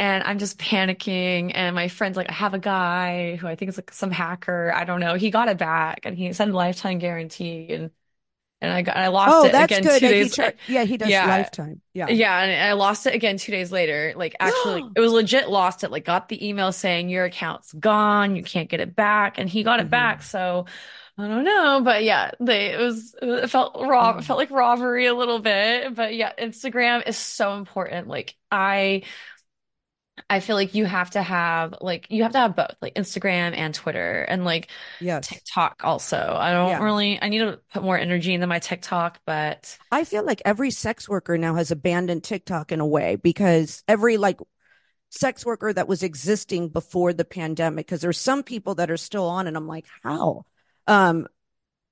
[0.02, 3.68] and I'm just panicking and my friend's like I have a guy who I think
[3.70, 6.98] is like some hacker I don't know he got it back and he said lifetime
[6.98, 7.90] guarantee and
[8.60, 10.02] and I got I lost Oh, it that's again good.
[10.02, 11.82] two He days yeah, he does yeah lifetime.
[11.94, 12.10] Yeah.
[12.10, 14.12] yeah, and I lost it again two days later.
[14.16, 15.90] Like actually, it was legit lost it.
[15.92, 19.62] Like got the email saying your account's gone, you can't get it back, and he
[19.64, 19.90] got it Mhm.
[19.90, 20.22] back.
[20.22, 20.66] So
[21.18, 24.26] I don't know, but yeah, they it was it felt rob it Mm.
[24.26, 25.94] felt like robbery a little bit.
[25.94, 28.08] But yeah, Instagram is so important.
[28.08, 29.02] Like I
[30.32, 33.54] I feel like you have to have like you have to have both, like Instagram
[33.54, 35.28] and Twitter, and like Yes.
[35.28, 36.16] TikTok also.
[36.16, 36.82] I don't Yeah.
[36.82, 40.70] really I need to put more energy into my TikTok, but I feel like every
[40.70, 44.40] sex worker now has abandoned TikTok in a way because every like
[45.10, 49.26] sex worker that was existing before the pandemic because there's some people that are still
[49.26, 50.46] on and I'm like, how?
[50.86, 51.26] Um,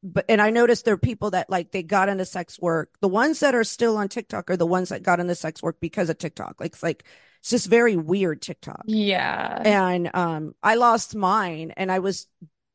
[0.02, 2.90] but and I noticed there are people that like they got into sex work.
[3.02, 5.76] The ones that are still on TikTok are the ones that got into sex work
[5.78, 6.56] because of TikTok.
[6.58, 7.04] Like it's like
[7.40, 8.86] it's just very weird TikTok.
[8.86, 9.64] Yeah.
[9.64, 12.26] And um I lost mine and I was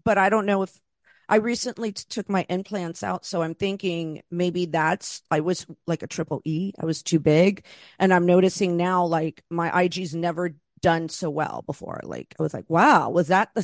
[0.03, 0.79] but I don't know if
[1.27, 6.03] I recently t- took my implants out, so I'm thinking maybe that's I was like
[6.03, 6.71] a triple E.
[6.79, 7.65] I was too big,
[7.99, 10.51] and I'm noticing now like my IG's never
[10.81, 12.01] done so well before.
[12.03, 13.63] Like I was like, wow, was that the?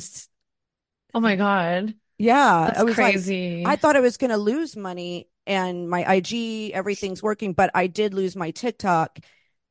[1.13, 1.95] Oh my god.
[2.17, 3.63] Yeah, That's I was crazy.
[3.65, 7.71] like, I thought I was going to lose money, and my IG everything's working, but
[7.73, 9.19] I did lose my TikTok.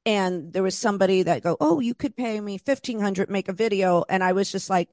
[0.06, 3.52] And there was somebody that go, oh, you could pay me fifteen hundred, make a
[3.52, 4.88] video, and I was just like,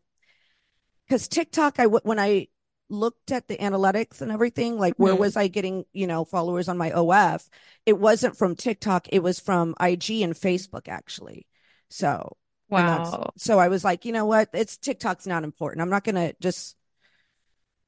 [1.06, 2.48] because TikTok, I when I
[2.90, 5.20] looked at the analytics and everything, like where Mhm.
[5.20, 7.50] was I getting, you know, followers on my OF?
[7.86, 11.48] It wasn't from TikTok, it was from IG and Facebook actually.
[11.90, 12.38] So,
[12.70, 13.32] Wow.
[13.38, 14.50] so I was like, you know what?
[14.54, 15.82] It's TikTok's not important.
[15.82, 16.76] I'm not gonna just,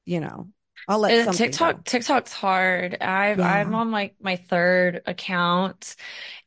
[0.04, 0.48] you know,
[0.88, 1.84] I'll let Uh, TikTok, go.
[1.84, 2.96] TikTok's hard.
[3.00, 3.64] I've Yeah.
[3.64, 5.96] I'm on like my third account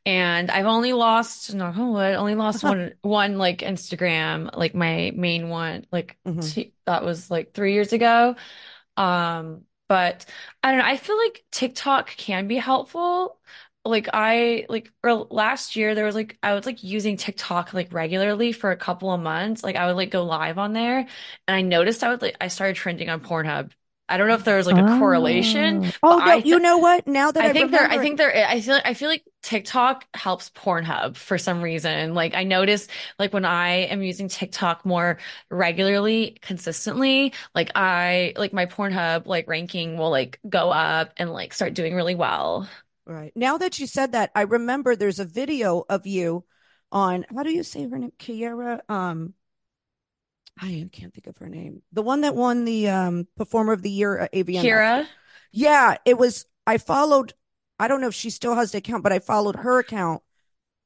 [0.06, 5.12] and I've only lost, knock on wood, only lost one one like Instagram, like my
[5.16, 6.40] main one, like Mhm.
[6.40, 8.36] t that was like three years ago.
[8.96, 10.24] Um, but
[10.62, 13.38] I don't know, I feel like TikTok can be helpful.
[13.84, 17.92] Like I like or last year there was like I was like using TikTok like
[17.92, 19.62] regularly for a couple of months.
[19.62, 21.08] Like I would like go live on there and
[21.48, 23.72] I noticed I would like I started trending on Pornhub.
[24.08, 26.78] I don't know if there was like a correlation, Oh, but no, I you know
[26.78, 27.06] what?
[27.06, 30.06] Now that I, I think there, I think there, I feel, I feel like TikTok
[30.14, 32.14] helps Pornhub for some reason.
[32.14, 32.86] Like I notice,
[33.18, 35.18] like when I am using TikTok more
[35.50, 41.54] regularly, consistently, like I, like my Pornhub like ranking will like go up and like
[41.54, 42.68] start doing really well.
[43.06, 43.32] Right.
[43.34, 46.44] Now that you said that, I remember there's a video of you
[46.92, 48.12] on how do you say her name?
[48.18, 48.80] Kiera.
[48.88, 49.34] Um,
[50.60, 51.82] I can't think of her name.
[51.92, 54.64] The one that won the um Performer of the Year at AVN.
[54.64, 55.06] Kira,
[55.52, 56.46] Yeah, it was.
[56.66, 57.34] I followed.
[57.78, 60.22] I don't know if she still has the account, but I followed her account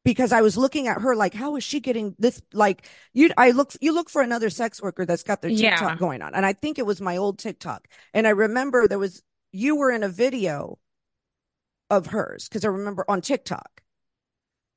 [0.04, 2.40] because I was looking at her like, how is she getting this?
[2.54, 5.96] Like, you, I look, you look for another sex worker that's got their TikTok Yeah.
[5.96, 9.22] going on, and I think it was my old TikTok, and I remember there was
[9.52, 10.78] you were in a video
[11.90, 13.82] of hers because I remember on TikTok,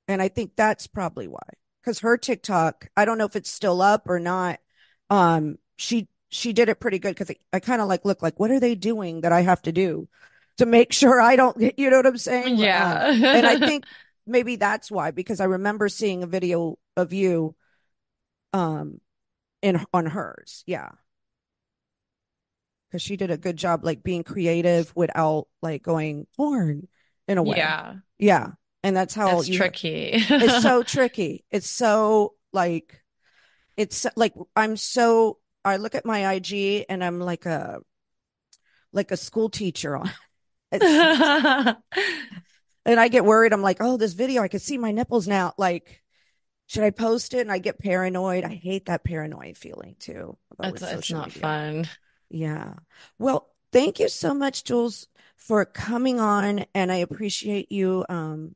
[0.07, 1.39] and I think that's probably why
[1.81, 4.59] because her TikTok, I don't know if it's still up or not.
[5.11, 8.39] Um, she she did it pretty good because I, I kind of like look like
[8.39, 10.09] what are they doing that I have to do
[10.57, 12.57] to make sure I don't get you know what I'm saying?
[12.57, 13.07] yeah.
[13.09, 13.85] Um, and I think
[14.25, 17.55] maybe that's why because I remember seeing a video of you
[18.53, 19.01] um
[19.61, 20.63] in on hers.
[20.67, 20.89] Yeah.
[22.91, 26.87] Cuz she did a good job like being creative without like going porn
[27.27, 27.57] in a way.
[27.57, 28.51] yeah, Yeah.
[28.83, 30.11] And that's how it's tricky.
[30.13, 31.45] it's so tricky.
[31.51, 33.00] It's so like
[33.77, 37.79] it's like I'm so I look at my IG and I'm like a
[38.93, 40.11] like a school teacher on
[40.71, 41.75] and
[42.85, 43.53] I get worried.
[43.53, 45.53] I'm like, oh, this video, I can see my nipples now.
[45.57, 46.01] Like,
[46.67, 47.41] should I post it?
[47.41, 48.43] And I get paranoid.
[48.43, 51.41] I hate that paranoid feeling too It's, it's not media.
[51.41, 51.89] fun.
[52.29, 52.73] Yeah.
[53.19, 58.55] Well, thank you so much, Jewelz, for coming on, and I appreciate you um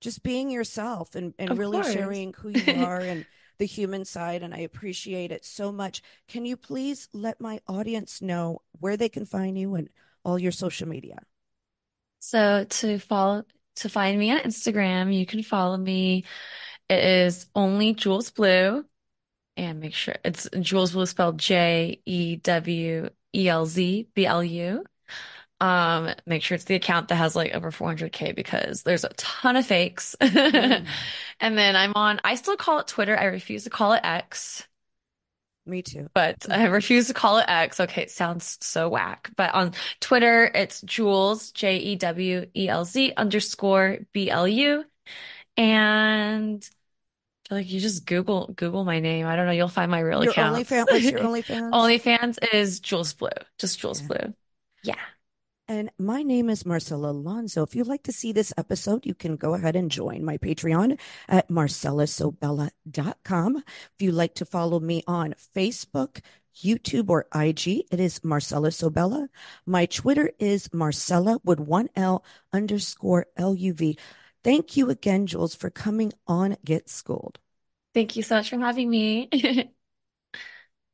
[0.00, 1.92] just being yourself and and Of really course.
[1.92, 3.24] sharing who you are and
[3.60, 6.02] the human side, and I appreciate it so much.
[6.26, 9.88] Can you please let my audience know where they can find you and
[10.24, 11.18] all your social media?
[12.18, 13.44] So to follow
[13.76, 16.24] to find me on Instagram, you can follow me.
[16.88, 18.84] It is only Jewelz Blu,
[19.56, 24.42] and make sure it's Jewelz Blu spelled J E W E L Z B L
[24.42, 24.84] U.
[25.60, 29.56] Um, make sure it's the account that has like over 400k because there's a ton
[29.56, 30.16] of fakes.
[30.20, 30.86] Mm.
[31.40, 33.18] And then I'm on, I still call it Twitter.
[33.18, 34.66] I refuse to call it X.
[35.66, 36.08] Me too.
[36.14, 37.80] but I refuse to call it X.
[37.80, 39.30] Okay, it sounds so whack.
[39.36, 44.84] But on Twitter, it's Jewelz, J E W E L Z underscore B L U.
[45.56, 46.68] And
[47.50, 49.26] like you just Google Google my name.
[49.26, 50.20] I don't know, you'll find my real.
[50.22, 51.70] OnlyFans, what's your OnlyFans?
[51.72, 53.28] OnlyFans is Jewelz Blu.
[53.58, 54.06] Just Jewelz Yeah.
[54.08, 54.34] Blue.
[54.82, 54.94] Yeah.
[55.70, 57.62] And my name is Marcella Alonso.
[57.62, 60.98] If you'd like to see this episode, you can go ahead and join my Patreon
[61.28, 63.56] at marcellasobella.com.
[63.56, 66.22] If you'd like to follow me on Facebook,
[66.56, 69.28] YouTube, or IG, it is Marcella Sobella.
[69.64, 73.96] My Twitter is Marcella with one L underscore L-U-V.
[74.42, 77.38] Thank you again, Jewelz, for coming on Get Schooled.
[77.94, 79.28] Thank you so much for having me.